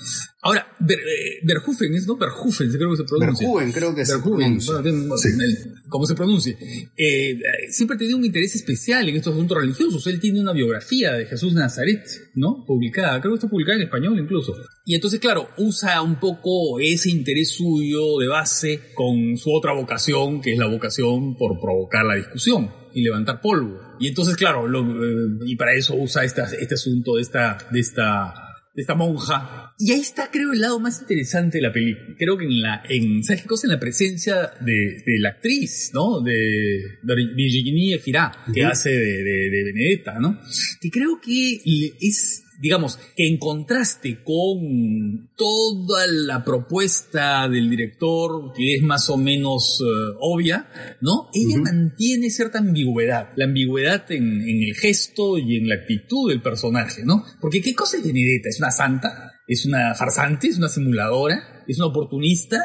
[0.43, 2.17] Ahora, eh, Verhoeven, ¿es no?
[2.17, 3.47] Verhoeven, creo que se pronuncia.
[3.47, 5.71] Verhoeven, creo que Verhoeven, se pronuncia.
[5.87, 6.57] ¿Cómo se pronuncia?
[6.97, 7.39] Eh,
[7.69, 10.07] siempre ha tenido un interés especial en estos asuntos religiosos.
[10.07, 12.65] Él tiene una biografía de Jesús Nazaret, ¿no?
[12.65, 14.55] Publicada, creo que está publicada en español incluso.
[14.83, 20.41] Y entonces, claro, usa un poco ese interés suyo de base con su otra vocación,
[20.41, 23.79] que es la vocación por provocar la discusión y levantar polvo.
[23.99, 28.50] Y entonces, claro, eh, y para eso usa esta, este asunto de esta, de esta
[28.73, 29.73] de esta monja.
[29.77, 32.15] Y ahí está, creo, el lado más interesante de la película.
[32.17, 33.67] Creo que en la, en, ¿sabes qué cosa?
[33.67, 36.21] En la presencia de, de la actriz, ¿no?
[36.21, 40.39] De, de Virginie Efira, que hace de, de, de Benedetta, ¿no?
[40.79, 41.61] Que creo que
[41.99, 49.17] es digamos, que en contraste con toda la propuesta del director, que es más o
[49.17, 50.69] menos eh, obvia,
[51.01, 51.29] ¿no?
[51.33, 57.03] Ella mantiene cierta ambigüedad, la ambigüedad en, el gesto y en la actitud del personaje,
[57.03, 57.25] ¿no?
[57.39, 58.49] Porque ¿qué cosa es Benedetta?
[58.49, 59.31] ¿Es una santa?
[59.47, 60.47] ¿Es una farsante?
[60.47, 61.63] ¿Es una simuladora?
[61.67, 62.57] ¿Es una oportunista?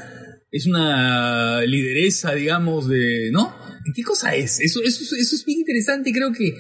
[0.50, 3.54] ¿Es una lideresa, digamos, de, ¿no?
[3.94, 4.60] ¿Qué cosa es?
[4.60, 6.52] Eso, eso, eso es bien interesante creo que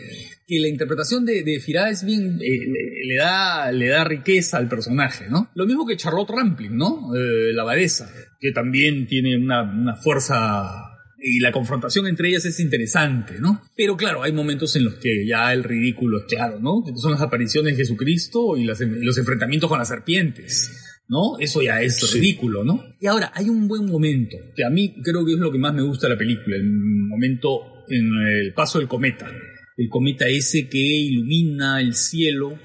[0.46, 2.58] que la interpretación de, de Firá es bien, eh,
[3.04, 5.50] le, da, le da riqueza al personaje, ¿no?
[5.54, 7.14] Lo mismo que Charlotte Rampling, ¿no?
[7.16, 8.08] Eh, la abadesa,
[8.40, 13.62] que también tiene una, una fuerza y la confrontación entre ellas es interesante, ¿no?
[13.76, 16.84] Pero claro, hay momentos en los que ya el ridículo es claro, ¿no?
[16.94, 20.92] Son las apariciones de Jesucristo y los enfrentamientos con las serpientes.
[21.08, 21.38] ¿no?
[21.38, 22.82] Eso ya es ridículo, ¿no?
[23.00, 25.72] Y ahora, hay un buen momento, que a mí creo que es lo que más
[25.72, 29.30] me gusta de la película, el momento en el paso del cometa
[29.76, 32.58] el cometa ese que ilumina el cielo,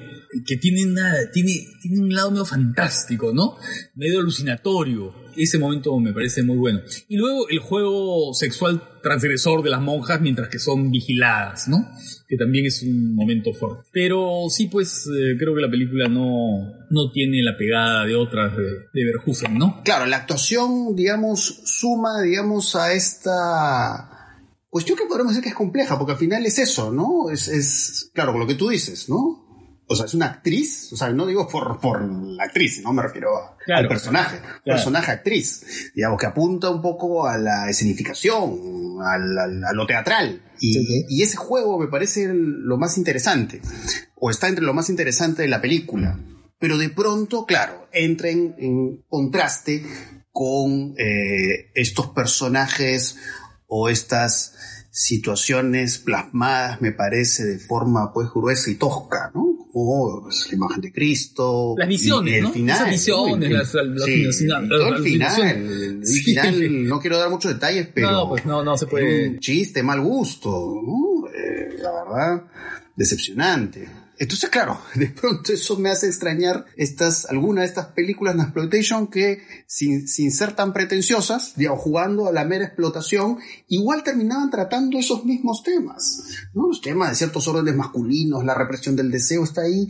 [0.46, 1.52] que tiene, una, tiene,
[1.82, 3.58] tiene un lado medio fantástico, ¿no?
[3.96, 5.14] Medio alucinatorio.
[5.36, 6.82] Ese momento me parece muy bueno.
[7.10, 11.78] Y luego el juego sexual transgresor de las monjas mientras que son vigiladas, ¿no?
[12.28, 13.90] Que también es un momento fuerte.
[13.92, 18.56] Pero sí, pues eh, creo que la película no, no tiene la pegada de otras
[18.56, 19.14] de, de
[19.52, 19.82] ¿no?
[19.84, 24.21] Claro, la actuación, digamos, suma, digamos, a esta
[24.72, 27.30] cuestión que podemos decir que es compleja, porque al final es eso, ¿no?
[27.30, 29.52] Es, es claro, con lo que tú dices, ¿no?
[29.86, 33.04] O sea, es una actriz, o sea, no digo por, por la actriz, no me
[33.04, 33.30] refiero
[33.68, 40.42] al personaje, personaje actriz, digamos, que apunta un poco a la escenificación, a lo teatral.
[40.62, 43.60] Y, y, ese juego me parece lo más interesante,
[44.16, 46.18] o está entre lo más interesante de la película.
[46.58, 49.84] Pero de pronto, claro, entra en, contraste
[50.32, 53.18] con eh, estos personajes
[53.74, 54.54] o estas
[54.92, 59.66] situaciones plasmadas, me parece, de forma pues gruesa y tosca, ¿no?
[59.72, 61.76] Como pues, la imagen de Cristo.
[61.78, 62.52] Las visiones, el ¿no?
[62.52, 67.54] Final, Esas visiones, las, las, sí, todo el final, el, final, no quiero dar muchos
[67.54, 69.30] detalles, pero no, pues no, no se puede.
[69.30, 70.50] Un chiste, mal gusto,
[70.86, 71.30] ¿no?
[71.30, 72.44] Eh, la verdad,
[72.94, 73.88] decepcionante.
[74.22, 79.08] Entonces, claro, de pronto eso me hace extrañar estas, algunas de estas películas de exploitation
[79.08, 85.00] que, sin, sin ser tan pretenciosas, digamos, jugando a la mera explotación, igual terminaban tratando
[85.00, 86.68] esos mismos temas, ¿no?
[86.68, 89.88] Los temas de ciertos órdenes masculinos, la represión del deseo está ahí.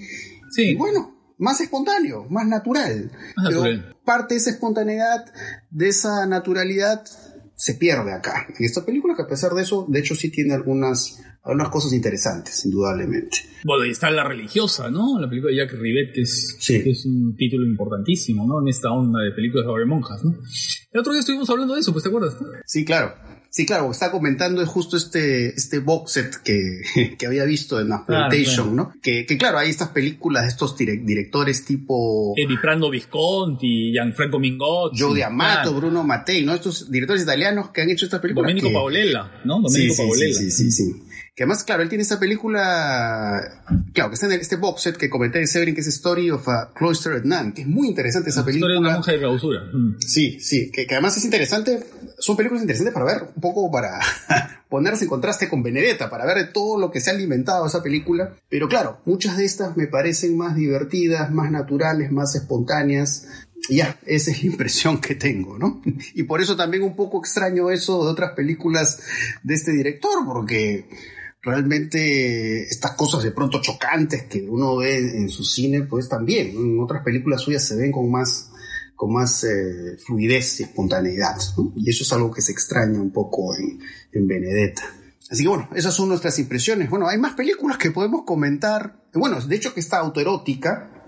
[0.49, 0.69] Sí.
[0.69, 3.11] Y bueno, más espontáneo, más natural.
[3.45, 3.63] Pero
[4.05, 5.25] parte de esa espontaneidad,
[5.69, 7.03] de esa naturalidad,
[7.61, 8.47] se pierde acá.
[8.57, 11.93] En esta película, que a pesar de eso, de hecho sí tiene algunas unas cosas
[11.93, 13.37] interesantes, indudablemente.
[13.63, 15.19] Bueno, y está La Religiosa, ¿no?
[15.19, 18.61] La película de Jack Rivet, que es, es un título importantísimo, ¿no?
[18.61, 20.39] En esta onda de películas sobre monjas, ¿no?
[20.91, 22.35] El otro día estuvimos hablando de eso, pues, ¿te acuerdas?
[22.65, 23.13] Sí, claro.
[23.53, 28.05] Sí, claro, está comentando justo este, este box set que, que había visto en la
[28.05, 28.93] Plantation, ¿no?
[29.01, 32.33] Que, que, claro, hay estas películas de estos directores tipo...
[32.37, 35.01] Eddie Prando Visconti, Gianfranco Mingotti.
[35.01, 36.53] Joe D'Amato, Bruno Mattei, ¿no?
[36.53, 38.47] Estos directores italianos que han hecho estas películas.
[38.47, 39.59] Domenico Paolella, ¿no?
[39.59, 40.39] Domenico sí, Paolella.
[40.39, 41.03] Sí, sí, sí, sí.
[41.33, 43.63] Que además, claro, él tiene esta película,
[43.93, 46.45] claro, que está en este box set que comenté de Severin, que es Story of
[46.49, 48.73] a Cloistered Nun, que es muy interesante esa película.
[48.73, 49.61] Historia de una monja de clausura.
[49.71, 49.95] Mm.
[49.99, 51.85] Sí, sí, que, que, además es interesante,
[52.19, 53.97] son películas interesantes para ver, un poco para
[54.69, 58.35] ponerse en contraste con Benedetta, para ver todo lo que se ha alimentado esa película.
[58.49, 63.25] Pero claro, muchas de estas me parecen más divertidas, más naturales, más espontáneas,
[63.69, 65.81] ya, esa es la impresión que tengo, ¿no?
[66.15, 68.99] Y por eso también un poco extraño eso de otras películas
[69.43, 70.87] de este director, porque
[71.41, 76.79] realmente estas cosas de pronto chocantes que uno ve en su cine, pues también en
[76.79, 78.51] otras películas suyas se ven con más,
[78.95, 81.37] con más eh, fluidez y espontaneidad.
[81.75, 83.79] Y eso es algo que se extraña un poco en,
[84.11, 84.83] en Benedetta.
[85.29, 86.89] Así que bueno, esas son nuestras impresiones.
[86.89, 89.01] Bueno, hay más películas que podemos comentar.
[89.13, 91.00] Bueno, de hecho que está autoerótica.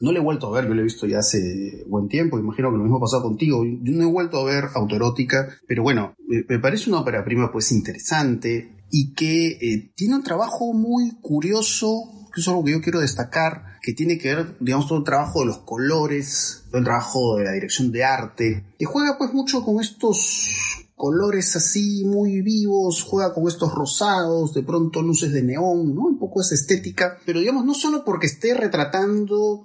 [0.00, 2.70] No le he vuelto a ver, yo la he visto ya hace buen tiempo, imagino
[2.70, 3.64] que lo mismo ha pasado contigo.
[3.64, 6.14] Yo no he vuelto a ver autoerótica, pero bueno,
[6.48, 12.18] me parece una ópera prima pues interesante y que eh, tiene un trabajo muy curioso
[12.32, 15.40] que es algo que yo quiero destacar, que tiene que ver, digamos, todo el trabajo
[15.40, 19.64] de los colores, todo el trabajo de la dirección de arte, que juega pues mucho
[19.64, 25.94] con estos colores así muy vivos, juega con estos rosados, de pronto luces de neón,
[25.94, 26.02] ¿no?
[26.02, 29.64] Un poco esa estética, pero digamos, no solo porque esté retratando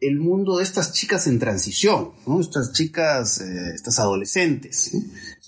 [0.00, 2.40] el mundo de estas chicas en transición, ¿no?
[2.40, 4.92] Estas chicas, eh, estas adolescentes.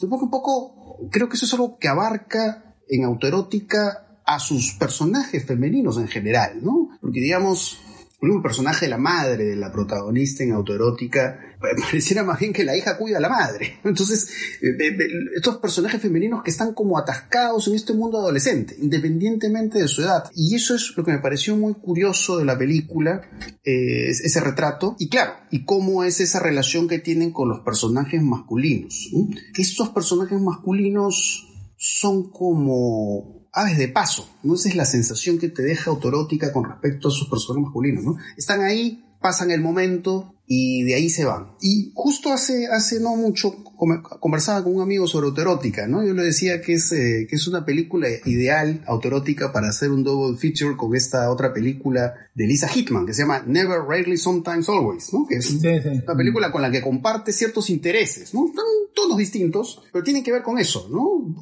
[0.00, 5.46] Poco, un poco, creo que eso es algo que abarca en autoerótica a sus personajes
[5.46, 6.90] femeninos en general, ¿no?
[7.00, 7.78] Porque digamos,
[8.28, 12.76] un personaje de la madre de la protagonista en autoerótica pareciera más bien que la
[12.76, 13.78] hija cuida a la madre.
[13.84, 14.28] Entonces,
[14.62, 14.76] eh,
[15.34, 20.30] estos personajes femeninos que están como atascados en este mundo adolescente, independientemente de su edad.
[20.34, 23.22] Y eso es lo que me pareció muy curioso de la película,
[23.64, 24.96] eh, ese retrato.
[24.98, 29.10] Y claro, y cómo es esa relación que tienen con los personajes masculinos.
[29.56, 31.46] Estos personajes masculinos
[31.76, 34.54] son como aves de paso, ¿no?
[34.54, 38.16] Esa es la sensación que te deja autorótica con respecto a sus personajes masculinos, ¿no?
[38.36, 41.52] Están ahí, pasan el momento y de ahí se van.
[41.60, 43.62] Y justo hace, hace no mucho
[44.18, 46.04] conversaba con un amigo sobre autoerótica, ¿no?
[46.04, 50.02] Yo le decía que es, eh, que es una película ideal, autoerótica, para hacer un
[50.02, 54.68] double feature con esta otra película de Lisa Hitman, que se llama Never, Rarely, Sometimes,
[54.68, 55.24] Always, ¿no?
[55.26, 58.50] Que es una película con la que comparte ciertos intereses, ¿no?
[58.92, 61.36] tonos distintos, pero tienen que ver con eso, ¿no?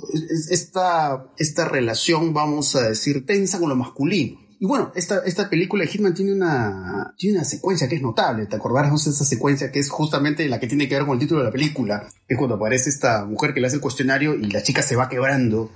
[0.50, 4.47] Esta, esta relación, vamos a decir, tensa con lo masculino.
[4.60, 8.46] Y bueno, esta, esta película de Hitman tiene una, tiene una secuencia que es notable.
[8.46, 11.20] ¿Te acordarás de esa secuencia que es justamente la que tiene que ver con el
[11.20, 12.08] título de la película?
[12.26, 15.08] Es cuando aparece esta mujer que le hace el cuestionario y la chica se va
[15.08, 15.70] quebrando,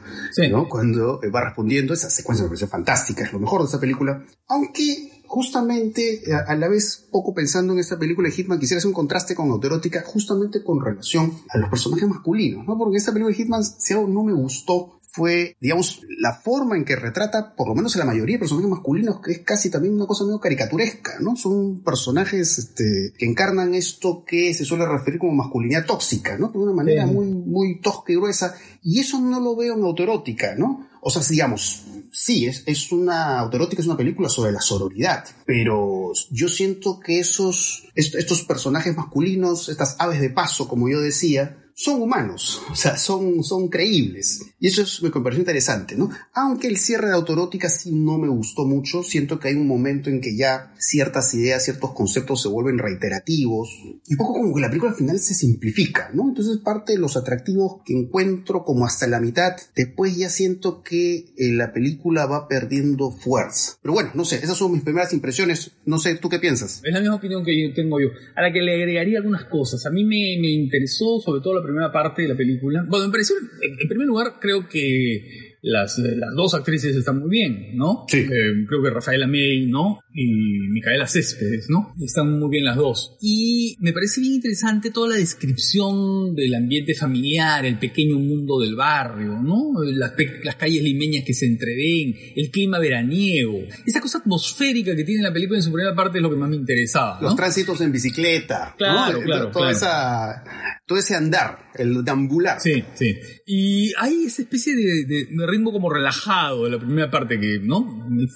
[0.50, 0.68] ¿no?
[0.68, 1.94] Cuando va respondiendo.
[1.94, 4.24] Esa secuencia me parece fantástica, es lo mejor de esta película.
[4.48, 8.92] Aunque justamente a, la vez poco pensando en esta película de Hitman quisiera hacer un
[8.92, 12.76] contraste con autoerótica justamente con relación a los personajes masculinos, ¿no?
[12.76, 16.84] Porque esta película de Hitman si algo no me gustó fue, digamos, la forma en
[16.84, 19.94] que retrata, por lo menos en la mayoría de personajes masculinos, que es casi también
[19.94, 21.34] una cosa medio caricaturesca, ¿no?
[21.34, 26.48] Son personajes este, que encarnan esto que se suele referir como masculinidad tóxica, ¿no?
[26.48, 30.56] De una manera muy, muy tosca y gruesa, y eso no lo veo en autoerótica,
[30.56, 30.91] ¿no?
[31.04, 31.82] O sea, digamos,
[32.12, 37.18] sí, es, es una, autoerótica es una película sobre la sororidad, pero yo siento que
[37.18, 42.96] esos, estos personajes masculinos, estas aves de paso, como yo decía, son humanos, o sea,
[42.96, 44.40] son, son creíbles.
[44.58, 46.10] Y eso es, me pareció interesante, ¿no?
[46.34, 50.10] Aunque el cierre de Autorótica sí no me gustó mucho, siento que hay un momento
[50.10, 53.70] en que ya ciertas ideas, ciertos conceptos se vuelven reiterativos,
[54.06, 56.28] y poco como que la película al final se simplifica, ¿no?
[56.28, 61.32] Entonces parte de los atractivos que encuentro como hasta la mitad, después ya siento que
[61.36, 63.78] eh, la película va perdiendo fuerza.
[63.82, 66.80] Pero bueno, no sé, esas son mis primeras impresiones, no sé, ¿tú qué piensas?
[66.84, 69.84] Es la misma opinión que yo tengo yo, a la que le agregaría algunas cosas.
[69.86, 72.84] A mí me, me interesó sobre todo la primera parte de la película.
[72.86, 77.76] Bueno, me pareció, en primer lugar, creo que las, las dos actrices están muy bien,
[77.76, 78.04] ¿no?
[78.08, 78.18] Sí.
[78.18, 80.00] Eh, creo que Rafaela May, ¿no?
[80.12, 80.26] Y
[80.70, 81.94] Micaela Céspedes, ¿no?
[82.02, 83.16] Están muy bien las dos.
[83.20, 88.74] Y me parece bien interesante toda la descripción del ambiente familiar, el pequeño mundo del
[88.74, 89.72] barrio, ¿no?
[89.84, 93.60] Las, las calles limeñas que se entreven, el clima veraniego.
[93.86, 96.50] Esa cosa atmosférica que tiene la película en su primera parte es lo que más
[96.50, 97.20] me interesaba.
[97.22, 98.74] Los tránsitos en bicicleta.
[98.76, 99.50] Claro, claro.
[99.52, 100.42] Toda Esa,
[100.86, 102.60] todo ese andar, el deambular.
[102.60, 103.16] Sí, sí.
[103.46, 107.86] Y hay esa especie de, de ritmo como relajado de la primera parte que, ¿no?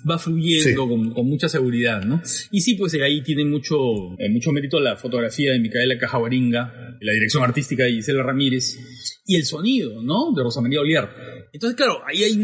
[0.09, 2.23] Va fluyendo con, con, mucha seguridad, ¿no?
[2.51, 3.77] Y sí, pues ahí tiene mucho,
[4.19, 8.79] eh, mucho mérito la fotografía de Micaela Cajabaringa, la dirección artística de Gisela Ramírez
[9.27, 10.33] y el sonido, ¿no?
[10.35, 11.15] De Rosa María Oliar.
[11.53, 12.37] Entonces, claro, ahí hay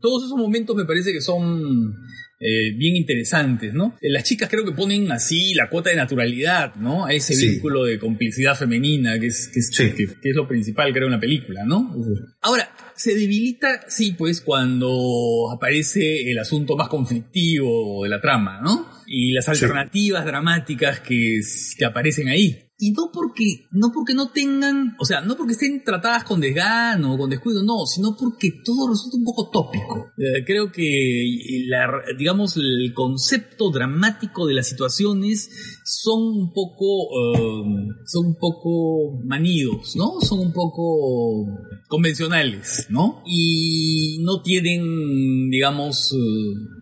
[0.00, 1.94] todos esos momentos me parece que son
[2.38, 3.96] eh, bien interesantes, ¿no?
[4.00, 7.06] Eh, las chicas creo que ponen así la cuota de naturalidad, ¿no?
[7.06, 10.92] A ese vínculo de complicidad femenina que es, que es, que, que es lo principal,
[10.92, 11.94] creo, en la película, ¿no?
[12.42, 18.86] Ahora, se debilita, sí, pues cuando aparece el asunto más conflictivo de la trama, ¿no?
[19.06, 20.26] Y las alternativas sí.
[20.26, 21.40] dramáticas que,
[21.78, 22.65] que aparecen ahí.
[22.78, 27.14] Y no porque, no porque no tengan, o sea, no porque estén tratadas con desgano
[27.14, 30.12] o con descuido, no, sino porque todo resulta un poco tópico.
[30.18, 35.48] Eh, creo que, la, digamos, el concepto dramático de las situaciones
[35.84, 37.64] son un poco, uh,
[38.04, 40.20] son un poco manidos, ¿no?
[40.20, 41.46] Son un poco
[41.88, 43.22] convencionales, ¿no?
[43.24, 46.75] Y no tienen, digamos, uh,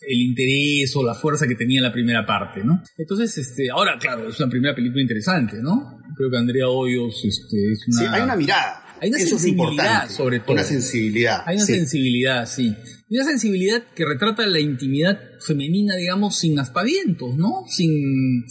[0.00, 2.82] el interés o la fuerza que tenía la primera parte, ¿no?
[2.96, 6.00] Entonces, este, ahora, claro, es una primera película interesante, ¿no?
[6.16, 7.98] Creo que Andrea Hoyos este, es una...
[7.98, 8.84] Sí, hay una mirada.
[9.00, 10.52] Hay una Eso sensibilidad, sobre todo.
[10.52, 11.42] Una sensibilidad.
[11.46, 11.74] Hay una sí.
[11.74, 12.74] sensibilidad, sí.
[13.08, 17.64] Y una sensibilidad que retrata la intimidad femenina, digamos, sin aspavientos, ¿no?
[17.66, 18.44] Sin,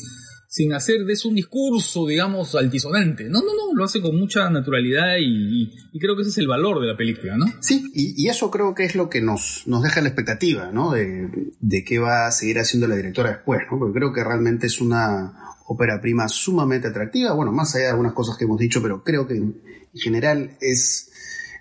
[0.50, 3.26] sin hacer de eso un discurso, digamos, altisonante.
[3.26, 6.82] No, no, no, lo hace con mucha naturalidad y, creo que ese es el valor
[6.82, 7.46] de la película, ¿no?
[7.62, 10.92] Sí, y, y eso creo que es lo que nos, nos deja la expectativa, ¿no?
[10.92, 13.78] De, de qué va a seguir haciendo la directora después, ¿no?
[13.78, 15.34] Porque creo que realmente es una
[15.68, 19.28] ópera prima sumamente atractiva, bueno, más allá de algunas cosas que hemos dicho, pero creo
[19.28, 19.62] que en
[19.94, 21.12] general es,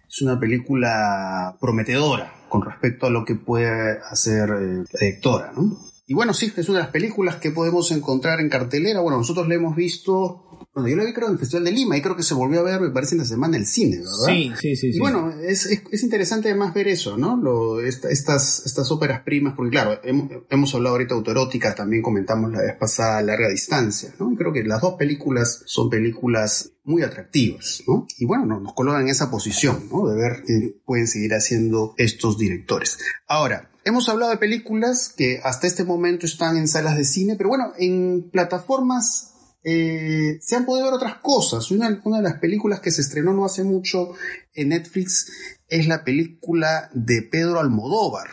[0.09, 5.77] es una película prometedora con respecto a lo que puede hacer eh, la directora, ¿no?
[6.11, 9.01] Y bueno, sí, es una de las películas que podemos encontrar en cartelera.
[9.01, 10.43] Bueno, nosotros la hemos visto,
[10.73, 12.61] bueno, yo la vi creo en el Festival de Lima y creo que se volvió
[12.61, 14.13] a ver, me parece, en la semana del cine, ¿verdad?
[14.27, 14.89] Sí, sí, sí.
[14.89, 14.99] Y sí.
[15.01, 17.37] bueno, es, es, es interesante además ver eso, ¿no?
[17.37, 22.01] Lo, esta- estas, estas óperas primas, porque claro, hemos, hemos hablado ahorita de autoerótica, también
[22.03, 24.33] comentamos la vez pasada larga distancia, ¿no?
[24.33, 28.07] Y creo que las dos películas son películas muy atractivas, ¿no?
[28.17, 30.09] Y bueno, no- nos colocan en esa posición, ¿no?
[30.09, 32.99] De ver qué pueden seguir haciendo estos directores.
[33.27, 37.49] Ahora, hemos hablado de películas que hasta este momento están en salas de cine, pero
[37.49, 39.33] bueno, en plataformas
[39.65, 41.71] eh, se han podido ver otras cosas.
[41.71, 44.13] Una, de las películas que se estrenó no hace mucho
[44.55, 45.33] en Netflix
[45.69, 48.29] es la película de Pedro Almodóvar,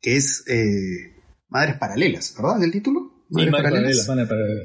[0.00, 1.14] que es eh,
[1.48, 2.58] Madres Paralelas, ¿verdad?
[2.58, 3.15] ¿Es el título?
[3.28, 3.50] Sí,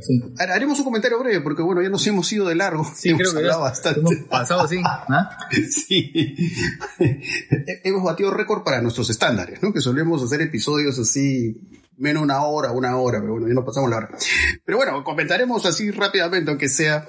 [0.01, 0.22] sí.
[0.38, 2.86] Haremos un comentario breve porque bueno, ya nos hemos ido de largo.
[2.95, 3.99] Sí, hemos creo que hablado ya bastante.
[3.99, 4.80] hemos pasado así.
[4.86, 5.38] ¿ah?
[5.70, 6.36] Sí.
[7.84, 9.74] Hemos batido récord para nuestros estándares, ¿no?
[9.74, 11.59] Que solemos hacer episodios así,
[11.97, 14.09] menos una hora, una hora, pero bueno, ya nos pasamos la hora.
[14.64, 17.07] Pero bueno, comentaremos así rápidamente, aunque sea.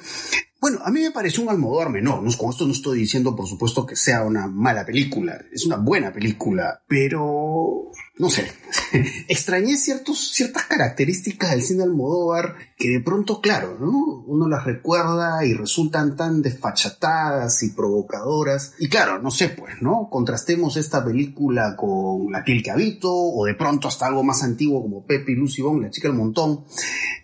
[0.61, 2.31] Bueno, a mí me pareció un Almodóvar menor, ¿no?
[2.39, 5.41] Con esto no estoy diciendo, por supuesto, que sea una mala película.
[5.53, 7.91] Es una buena película, pero
[8.23, 8.47] no sé.
[9.27, 14.23] Extrañé ciertos, ciertas características del cine Almodóvar que de pronto, claro, ¿no?
[14.29, 18.75] Uno las recuerda y resultan tan desfachatadas y provocadoras.
[18.79, 20.09] Y claro, no sé, pues, ¿no?
[20.09, 24.81] Contrastemos esta película con La piel que habito, o de pronto hasta algo más antiguo
[24.83, 26.65] como Pepe y Lucy Bond, La chica del montón.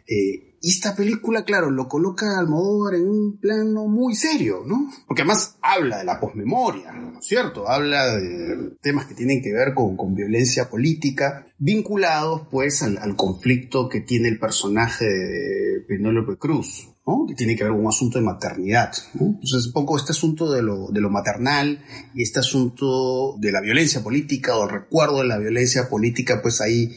[0.05, 4.91] Eh, y esta película, claro, lo coloca a Almodóvar en un plano muy serio, ¿no?
[5.07, 7.69] Porque además habla de la posmemoria, ¿no es cierto?
[7.69, 13.89] Habla de temas que tienen que ver con, con violencia política, vinculados pues al, conflicto
[13.89, 17.25] que tiene el personaje de Penélope Cruz, ¿no?
[17.29, 18.93] Que tiene que ver con un asunto de maternidad.
[19.15, 21.85] Entonces, un poco este asunto de lo, de lo maternal
[22.15, 26.61] y este asunto de la violencia política o el recuerdo de la violencia política, pues
[26.61, 26.91] ahí,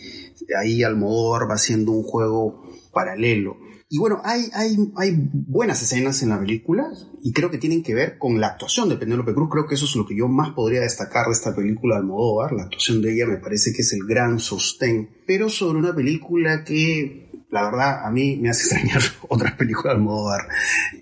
[0.59, 3.57] ahí Almodóvar va haciendo un juego paralelo.
[3.93, 6.89] Y bueno, hay, hay, hay buenas escenas en la película
[7.21, 9.49] y creo que tienen que ver con la actuación de Penélope Cruz.
[9.51, 12.53] Creo que eso es lo que yo más podría destacar de esta película Almodóvar.
[12.53, 15.09] La actuación de ella me parece que es el gran sostén.
[15.27, 19.99] Pero sobre una película que, la verdad, a mí me hace extrañar otras películas de
[19.99, 20.47] Almodóvar.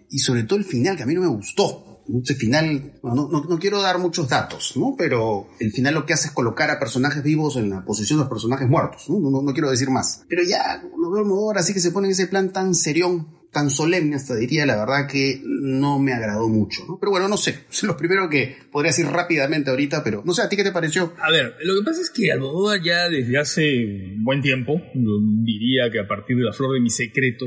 [0.10, 1.89] Y sobre todo el final, que a mí no me gustó.
[2.24, 4.96] Ese final, no, no, no quiero dar muchos datos, ¿no?
[4.98, 8.24] Pero el final lo que hace es colocar a personajes vivos en la posición de
[8.24, 9.20] los personajes muertos, ¿no?
[9.20, 10.26] No, no, no quiero decir más.
[10.28, 13.70] Pero ya, no veo Almodóvar así que se pone en ese plan tan serión, tan
[13.70, 16.98] solemne hasta diría, la verdad que no me agradó mucho, ¿no?
[17.00, 20.42] Pero bueno, no sé, es lo primero que podría decir rápidamente ahorita, pero no sé,
[20.42, 21.14] ¿a ti qué te pareció?
[21.22, 26.00] A ver, lo que pasa es que Almodóvar ya desde hace buen tiempo, diría que
[26.00, 27.46] a partir de La Flor de mi Secreto,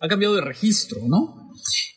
[0.00, 1.52] ha cambiado de registro, ¿no?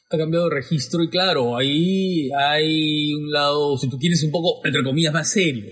[0.09, 4.61] Ha cambiado de registro y claro, ahí hay un lado, si tú quieres, un poco,
[4.65, 5.65] entre comillas, más serio.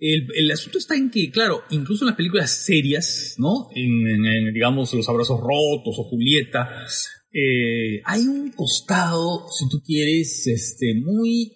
[0.00, 3.68] El, el asunto está en que, claro, incluso en las películas serias, ¿no?
[3.74, 6.68] En, en- en, digamos, Los Abrazos Rotos o Julieta,
[7.32, 11.52] eh, hay un costado, si tú quieres, este, muy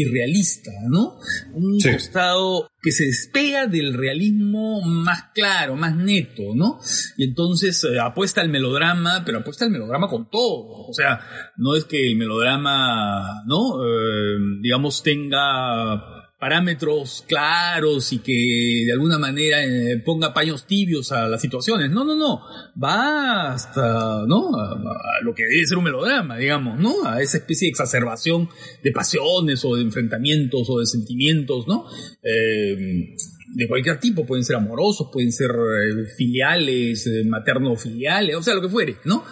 [0.00, 1.18] irrealista, ¿no?
[1.52, 1.92] Un Sí.
[1.92, 6.78] costado que se despega del realismo más claro, más neto, ¿no?
[7.16, 10.86] Y entonces eh, apuesta al melodrama, pero apuesta al melodrama con todo.
[10.88, 11.20] O sea,
[11.56, 13.84] no es que el melodrama, ¿no?
[13.84, 21.26] Eh, digamos, tenga parámetros claros y que de alguna manera eh, ponga paños tibios a
[21.28, 21.90] las situaciones.
[21.90, 22.42] No, no, no.
[22.80, 24.54] Va hasta, ¿no?
[24.56, 27.04] A, lo que debe ser un melodrama, digamos, ¿no?
[27.04, 28.48] A esa especie de exacerbación
[28.82, 31.86] de pasiones o de enfrentamientos o de sentimientos, ¿no?
[32.22, 33.16] Eh,
[33.54, 38.60] de cualquier tipo, pueden ser amorosos, pueden ser eh, filiales, eh, materno-filiales, o sea, lo
[38.60, 39.24] que fuere, ¿no?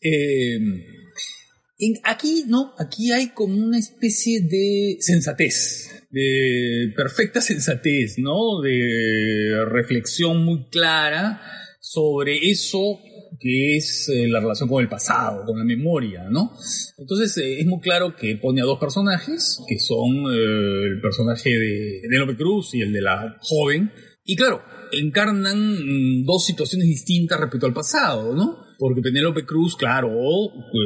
[0.00, 8.60] En- aquí, no, aquí hay como una especie de sensatez, de perfecta sensatez, ¿no?
[8.60, 11.40] De reflexión muy clara
[11.80, 13.00] sobre eso
[13.40, 16.52] que es eh, la relación con el pasado, con la memoria, ¿no?
[16.96, 21.50] Entonces eh, es muy claro que pone a dos personajes, que son eh, el personaje
[21.50, 23.92] de Penélope Cruz y el de la joven,
[24.24, 28.67] y claro, encarnan mm, dos situaciones distintas respecto al pasado, ¿no?
[28.78, 30.12] Porque Penélope Cruz, claro,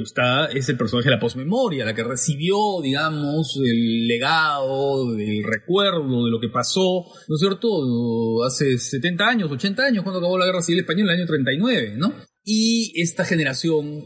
[0.03, 6.25] está, es el personaje de la posmemoria, la que recibió, digamos, el legado, el recuerdo
[6.25, 8.43] de lo que pasó, ¿no es cierto?
[8.45, 11.95] Hace 70 años, 80 años, cuando acabó la Guerra Civil Española, en el año 39,
[11.99, 12.15] ¿no?
[12.43, 14.03] Y esta generación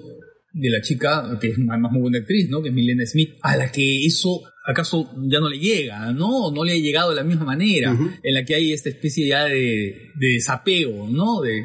[0.52, 2.62] de la chica, que es además muy buena actriz, ¿no?
[2.62, 6.50] Que es Milena Smith, a la que eso acaso ya no le llega, ¿no?
[6.50, 9.44] No le ha llegado de la misma manera, en la que hay esta especie ya
[9.44, 11.40] de, de desapego, ¿no?
[11.40, 11.62] De,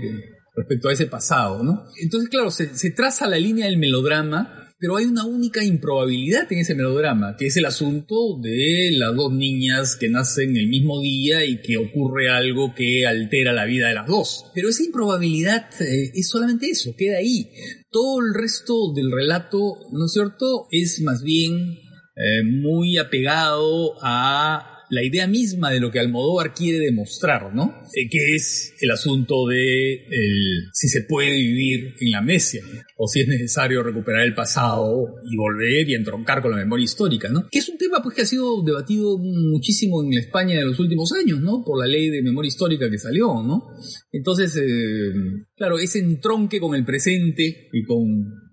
[0.55, 1.85] respecto a ese pasado, ¿no?
[2.01, 6.73] Entonces, claro, se, traza la línea del melodrama pero hay una única improbabilidad en ese
[6.73, 11.61] melodrama, que es el asunto de las dos niñas que nacen el mismo día y
[11.61, 14.45] que ocurre algo que altera la vida de las dos.
[14.55, 17.51] Pero esa improbabilidad eh, es solamente eso, queda ahí.
[17.91, 21.77] Todo el resto del relato, ¿no es cierto?, es más bien
[22.15, 27.81] eh, muy apegado a la idea misma de lo que Almodóvar quiere demostrar, ¿no?
[27.95, 32.61] Eh, que es el asunto de el, si se puede vivir en la amnesia
[32.97, 37.29] o si es necesario recuperar el pasado y volver y entroncar con la memoria histórica,
[37.29, 37.47] ¿no?
[37.49, 41.13] Que es un tema pues que ha sido debatido muchísimo en España de los últimos
[41.13, 41.63] años, ¿no?
[41.65, 43.69] Por la ley de memoria histórica que salió, ¿no?
[44.11, 45.13] Entonces, eh,
[45.55, 48.01] claro, ese entronque con el presente y con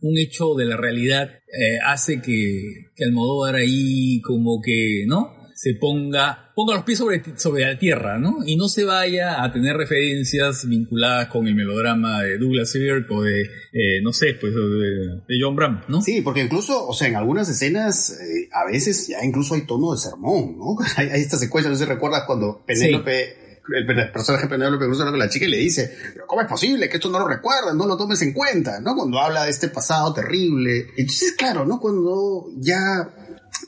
[0.01, 2.62] un hecho de la realidad eh, hace que,
[2.95, 5.38] que Almodóvar ahí como que, ¿no?
[5.59, 8.46] Se ponga, ponga los pies sobre, sobre la tierra, ¿no?
[8.46, 13.24] Y no se vaya a tener referencias vinculadas con el melodrama de Douglas Sirk o
[13.24, 13.42] de,
[13.72, 16.00] eh, no sé, pues de, John Bram, ¿no?
[16.00, 19.90] Sí, porque incluso, o sea, en algunas escenas, eh, a veces ya incluso hay tono
[19.90, 20.76] de sermón, ¿no?
[20.96, 23.48] hay, esta secuencia, no sé si recuerdas cuando Penélope...
[23.70, 26.88] El personaje de Penélope Cruz con la chica y le dice, pero ¿cómo es posible
[26.88, 28.80] que esto no lo recuerdas, no lo tomes en cuenta?
[28.80, 28.94] ¿No?
[28.96, 30.86] Cuando habla de este pasado terrible.
[30.96, 31.78] Entonces, claro, ¿no?
[31.78, 33.11] Cuando ya,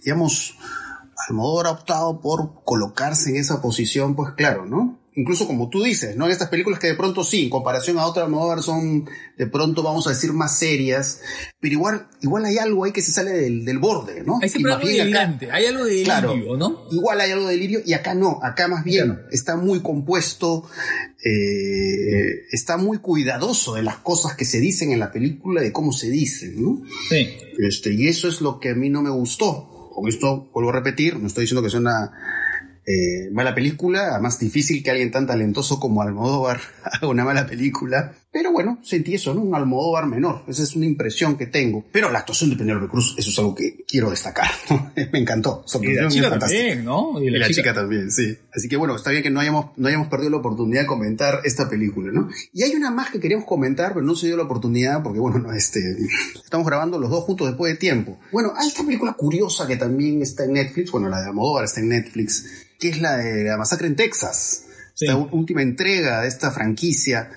[0.03, 0.57] digamos,
[1.29, 5.01] Almodóvar ha optado por colocarse en esa posición, pues claro, ¿no?
[5.17, 6.27] Incluso como tú dices, ¿no?
[6.27, 9.83] En estas películas que de pronto sí, en comparación a otras Almodóvar son de pronto,
[9.83, 11.21] vamos a decir, más serias,
[11.59, 14.39] pero igual, igual hay algo ahí que se sale del, borde, ¿no?
[14.41, 16.85] Hay siempre algo delirante, hay algo de delirio, ¿no?
[16.93, 20.71] Igual hay algo de delirio y acá no, acá más bien está muy compuesto,
[21.25, 25.93] eh, está muy cuidadoso de las cosas que se dicen en la película, de cómo
[25.93, 26.83] se dicen, ¿no?
[27.09, 27.29] Sí.
[27.59, 30.75] Este, y eso es lo que a mí no me gustó con esto vuelvo a
[30.75, 32.13] repetir, no estoy diciendo que sea una
[32.87, 38.13] eh, mala película, más difícil que alguien tan talentoso como Almodóvar haga una mala película,
[38.33, 39.41] pero bueno, sentí eso, ¿no?
[39.41, 41.85] Un Almodóvar menor, esa es una impresión que tengo.
[41.91, 44.51] Pero la actuación de Penélope Cruz, eso es algo que quiero destacar,
[45.13, 45.65] Me encantó.
[45.83, 47.21] y la chica también, ¿no?
[47.21, 47.75] Y la, chica...
[47.75, 48.37] también, sí.
[48.55, 51.41] Así que bueno, está bien que no hayamos, no hayamos perdido la oportunidad de comentar
[51.45, 52.29] esta película, ¿no?
[52.53, 55.39] Y hay una más que queríamos comentar, pero no se dio la oportunidad porque, bueno,
[55.39, 55.81] no, este,
[56.45, 58.19] estamos grabando los dos juntos después de tiempo.
[58.31, 61.81] Bueno, hay esta película curiosa que también está en Netflix, bueno, la de Almodóvar está
[61.81, 62.47] en Netflix,
[62.79, 64.67] que es la de la masacre en Texas.
[65.01, 67.31] La última entrega de esta franquicia.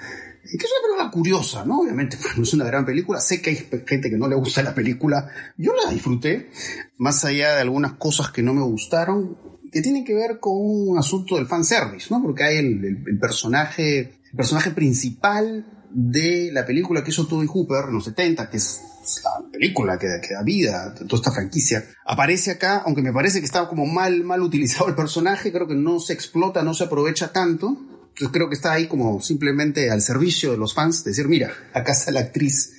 [0.57, 1.79] Que es una película curiosa, ¿no?
[1.79, 3.19] Obviamente pues, no es una gran película.
[3.19, 3.55] Sé que hay
[3.87, 5.29] gente que no le gusta la película.
[5.57, 6.49] Yo la disfruté,
[6.97, 9.37] más allá de algunas cosas que no me gustaron,
[9.73, 12.21] que tienen que ver con un asunto del fanservice, ¿no?
[12.21, 18.05] Porque hay el, personaje, personaje principal de la película que hizo Toby Hooper en los
[18.05, 18.81] 70, que es
[19.23, 23.45] la película que, da vida a toda esta franquicia, aparece acá, aunque me parece que
[23.45, 27.33] está como mal, mal utilizado el personaje, creo que no se explota, no se aprovecha
[27.33, 27.77] tanto.
[28.13, 31.93] Entonces creo que está ahí como simplemente al servicio de los fans, decir, mira, acá
[31.93, 32.73] está la actriz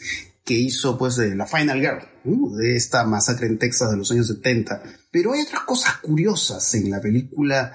[0.44, 4.82] que hizo pues la Final Girl, de esta masacre en Texas de los años 70.
[5.10, 7.72] Pero hay otras cosas curiosas en la película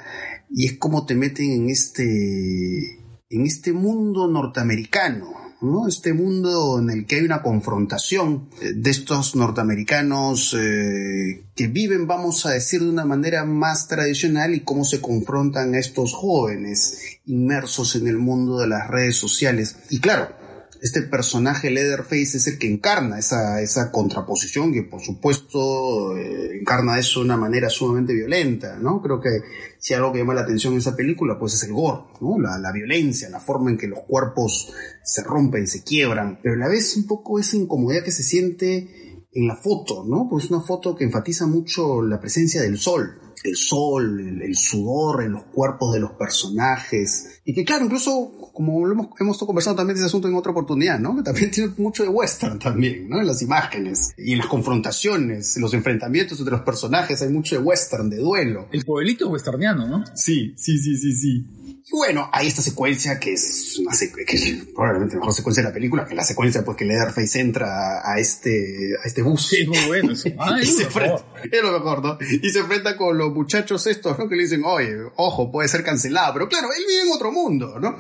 [0.50, 3.00] y es como te meten en este,
[3.30, 5.88] en este mundo norteamericano ¿no?
[5.88, 12.08] Este mundo en el que hay una confrontación eh, de estos norteamericanos eh, que viven,
[12.08, 17.20] vamos a decir, de una manera más tradicional y cómo se confrontan a estos jóvenes
[17.26, 19.76] inmersos en el mundo de las redes sociales.
[19.90, 20.39] Y claro,
[20.82, 26.98] este personaje Leatherface es el que encarna esa, esa contraposición que por supuesto eh, encarna
[26.98, 29.02] eso de una manera sumamente violenta, ¿no?
[29.02, 29.42] Creo que
[29.78, 32.40] si algo que llama la atención en esa película pues es el gore, ¿no?
[32.40, 34.74] La, la violencia, la forma en que los cuerpos
[35.04, 39.10] se rompen, se quiebran, pero a la vez un poco esa incomodidad que se siente
[39.32, 40.28] en la foto, ¿no?
[40.30, 45.24] Pues es una foto que enfatiza mucho la presencia del sol, el sol, el, sudor
[45.24, 47.42] en los cuerpos de los personajes.
[47.46, 50.52] Y que claro, incluso como lo hemos, hemos conversado también de ese asunto en otra
[50.52, 51.16] oportunidad, ¿no?
[51.16, 53.22] Que también tiene mucho de western también, ¿no?
[53.22, 57.56] En las imágenes y en las confrontaciones, en los enfrentamientos entre los personajes hay mucho
[57.56, 58.68] de western, de duelo.
[58.74, 60.04] El pueblito westerniano, ¿no?
[60.14, 61.46] Sí, sí, sí, sí, sí.
[61.92, 65.70] Y bueno, hay esta secuencia que es una que es probablemente la mejor secuencia de
[65.70, 69.48] la película, que es la secuencia pues que Leatherface entra a este, a este bus.
[69.48, 70.30] Sí, muy bueno eso.
[70.62, 72.18] y se enfrenta, es lo mejor, ¿no?
[72.22, 74.30] Y se enfrenta con los muchachos estos, ¿no?
[74.30, 76.34] Que le dicen, oye, ojo, puede ser cancelado.
[76.34, 77.98] Pero claro, él vive en otro mundo, ¿no?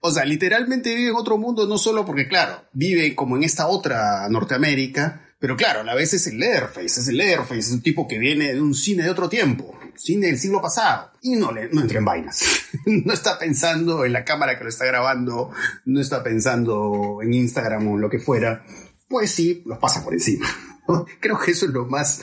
[0.00, 3.66] O sea, literalmente vive en otro mundo, no solo porque, claro, vive como en esta
[3.66, 7.82] otra Norteamérica, pero claro, a la vez es el Leatherface, es el Leatherface, es un
[7.82, 11.50] tipo que viene de un cine de otro tiempo, cine del siglo pasado, y no,
[11.50, 12.44] le, no entra en vainas.
[12.86, 15.50] no está pensando en la cámara que lo está grabando,
[15.84, 18.64] no está pensando en Instagram o en lo que fuera.
[19.08, 20.46] Pues sí, los pasa por encima.
[21.20, 22.22] Creo que eso es lo más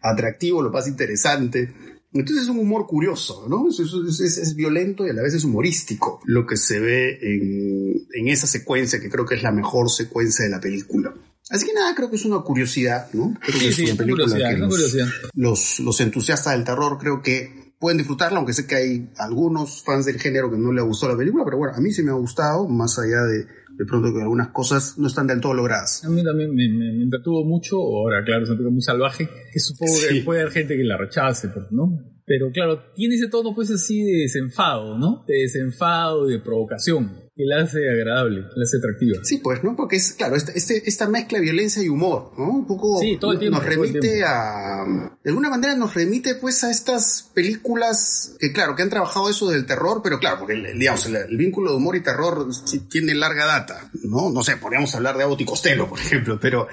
[0.00, 1.70] atractivo, lo más interesante.
[2.14, 3.68] Entonces es un humor curioso, ¿no?
[3.68, 9.00] Es, violento y a la vez es humorístico lo que se ve en esa secuencia,
[9.00, 11.12] que creo que es la mejor secuencia de la película.
[11.50, 13.34] Así que nada, creo que es una curiosidad, ¿no?
[13.40, 15.06] Creo sí, que sí, es una curiosidad, una los, curiosidad.
[15.34, 20.06] Los, los entusiastas del terror creo que pueden disfrutarla, aunque sé que hay algunos fans
[20.06, 22.14] del género que no le gustó la película, pero bueno, a mí sí me ha
[22.14, 26.04] gustado, más allá de de pronto que algunas cosas no están del todo logradas.
[26.04, 29.28] A mí también me, me, me entretuvo mucho, ahora claro, es un poco muy salvaje,
[29.52, 30.20] que supongo que Sí.
[30.20, 31.98] puede haber gente que la rechace, pero, ¿no?
[32.24, 35.24] Pero claro, tiene ese tono pues así de desenfado, ¿no?
[35.26, 39.18] De desenfado de provocación, que la hace agradable, la hace atractiva.
[39.24, 39.74] Sí, pues, ¿no?
[39.74, 42.48] Porque es, claro, este, este- esta mezcla de violencia y humor, ¿no?
[42.48, 44.26] Un poco Sí, todo el tiempo, nos todo el remite tiempo.
[44.28, 45.18] a...
[45.24, 49.50] De alguna manera nos remite, pues, a estas películas que, claro, que han trabajado eso
[49.50, 53.14] del terror, pero claro, porque, digamos, el, el vínculo de humor y terror sí tiene
[53.14, 54.30] larga data, ¿no?
[54.30, 56.68] No sé, podríamos hablar de Abbott y Costello, por ejemplo, pero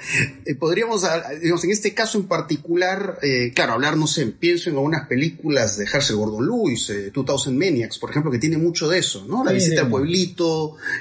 [0.45, 4.69] eh, podríamos, ah, digamos, en este caso en particular, eh, claro, hablar, no sé, pienso
[4.69, 8.87] en algunas películas de Herschel Gordon Lewis, eh, 2000 Maniacs, por ejemplo, que tiene mucho
[8.89, 9.43] de eso, ¿no?
[9.43, 10.50] La Sí, visita al pueblito,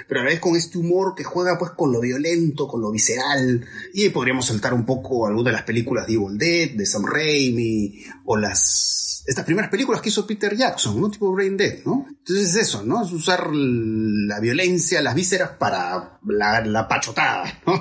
[0.08, 2.90] pero a la vez con este humor que juega pues con lo violento, con lo
[2.90, 3.64] visceral.
[3.94, 7.04] Y ahí podríamos saltar un poco algunas de las películas de Evil Dead, de Sam
[7.06, 11.10] Raimi, o las estas primeras películas que hizo Peter Jackson, ¿no?
[11.10, 12.06] Tipo Brain Dead, ¿no?
[12.08, 13.04] Entonces es eso, ¿no?
[13.04, 17.74] Es usar la violencia, las vísceras para la, la pachotada, ¿no?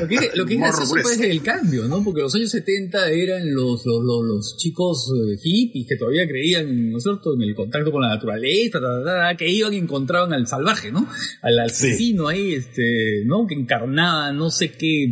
[0.00, 2.02] Lo que, lo que es pues, es el cambio, ¿no?
[2.04, 6.90] Porque los años 70 eran los, los, los, los chicos eh, hippies que todavía creían,
[6.90, 9.78] ¿no es cierto?, en el contacto con la naturaleza, ta, ta, ta, que iban y
[9.78, 11.08] encontraban al salvaje, ¿no?
[11.40, 13.46] Al asesino ahí, este, ¿no?
[13.46, 15.06] Que encarnaba no sé qué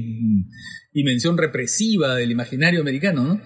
[0.93, 3.41] dimensión represiva del imaginario americano, ¿no?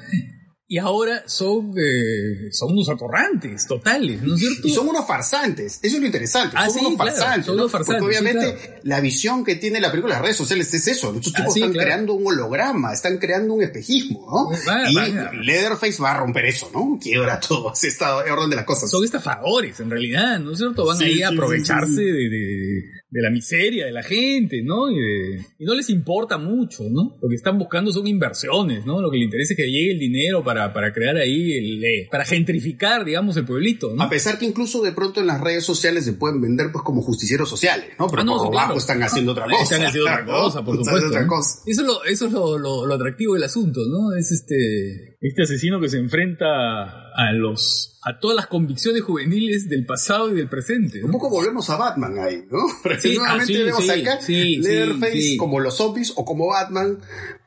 [0.67, 4.67] Y ahora son, eh, son unos atorrantes totales, ¿no es cierto?
[4.67, 7.57] Y son unos farsantes, eso es lo interesante, Ah, son sí, unos claro, farsantes, son
[7.57, 7.63] ¿no?
[7.65, 10.73] unos farsantes, porque sí, obviamente la visión que tiene la película de las redes sociales
[10.73, 11.87] es eso, estos Ah, tipos sí, están claro.
[11.87, 14.51] creando un holograma, están creando un espejismo, ¿no?
[14.67, 15.33] Va, y va.
[15.35, 16.99] Leatherface va a romper eso, ¿no?
[16.99, 18.91] Quiebra todo ese orden de las cosas.
[18.91, 20.87] son estafadores, en realidad, ¿no es cierto?
[20.87, 22.85] Van ahí a aprovecharse de-
[23.15, 24.91] de la miseria de la gente, ¿no?
[24.91, 27.17] Y, de- y no les importa mucho, ¿no?
[27.23, 29.01] Lo que están buscando son inversiones, ¿no?
[29.01, 32.09] Lo que les interesa es que llegue el dinero para, para crear ahí, el, eh,
[32.11, 34.03] para gentrificar, digamos, el pueblito, ¿no?
[34.03, 37.03] A pesar que incluso de pronto en las redes sociales se pueden vender pues como
[37.03, 38.09] justicieros sociales, ¿no?
[38.09, 38.67] Pero Ah, no, por claro.
[38.71, 39.63] bajo están haciendo otra cosa.
[39.63, 41.07] Están haciendo otra cosa, por supuesto.
[41.09, 41.61] otra cosa.
[41.67, 44.17] Eso es, lo, eso es lo, lo- lo atractivo del asunto, ¿no?
[44.17, 49.87] Es este, este asesino que se enfrenta a los, a todas las convicciones juveniles del
[49.87, 51.07] pasado y del presente, ¿no?
[51.07, 52.59] Un poco volvemos a Batman ahí, ¿no?
[53.01, 56.99] Sí, nuevamente ah, sí, vemos sí, acá Leatherface como los zombies o como Batman,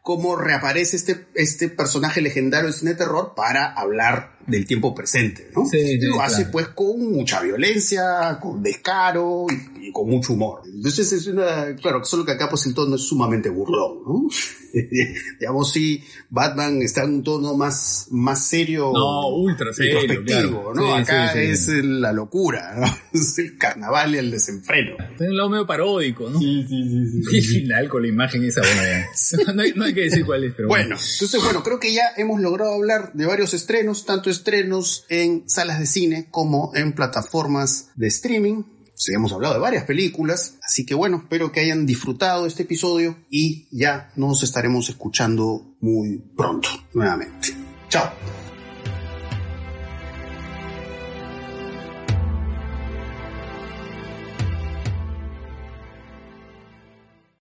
[0.01, 5.51] cómo reaparece este, este personaje legendario del cine de terror para hablar del tiempo presente,
[5.55, 5.65] ¿no?
[5.65, 6.51] Sí, lo hace claro.
[6.51, 10.61] pues con mucha violencia, con descaro y, y con mucho humor.
[10.65, 14.29] Entonces es una, claro, solo que acá pues el tono es sumamente burlón, ¿no?
[15.39, 18.91] Digamos, sí, Batman está en un tono más, más serio.
[18.93, 20.73] No, ultra serio, claro.
[20.75, 20.95] ¿no?
[20.95, 22.97] Sí, Acá sí, es la locura, ¿no?
[23.17, 24.95] Es el carnaval y el desenfreno.
[25.17, 26.39] Tiene un lado medio paródico, ¿no?
[26.39, 29.53] Sí, sí, sí, final con la imagen esa, bueno, ya.
[29.53, 32.11] No hay, no hay que decir cuál es, pero Bueno, entonces bueno, creo que ya
[32.17, 37.89] hemos logrado hablar de varios estrenos, tanto estrenos en salas de cine como en plataformas
[37.95, 38.63] de streaming.
[38.95, 43.17] Sí, hemos hablado de varias películas, así que bueno, espero que hayan disfrutado este episodio
[43.29, 47.49] y ya nos estaremos escuchando muy pronto nuevamente.
[47.89, 48.11] Chao.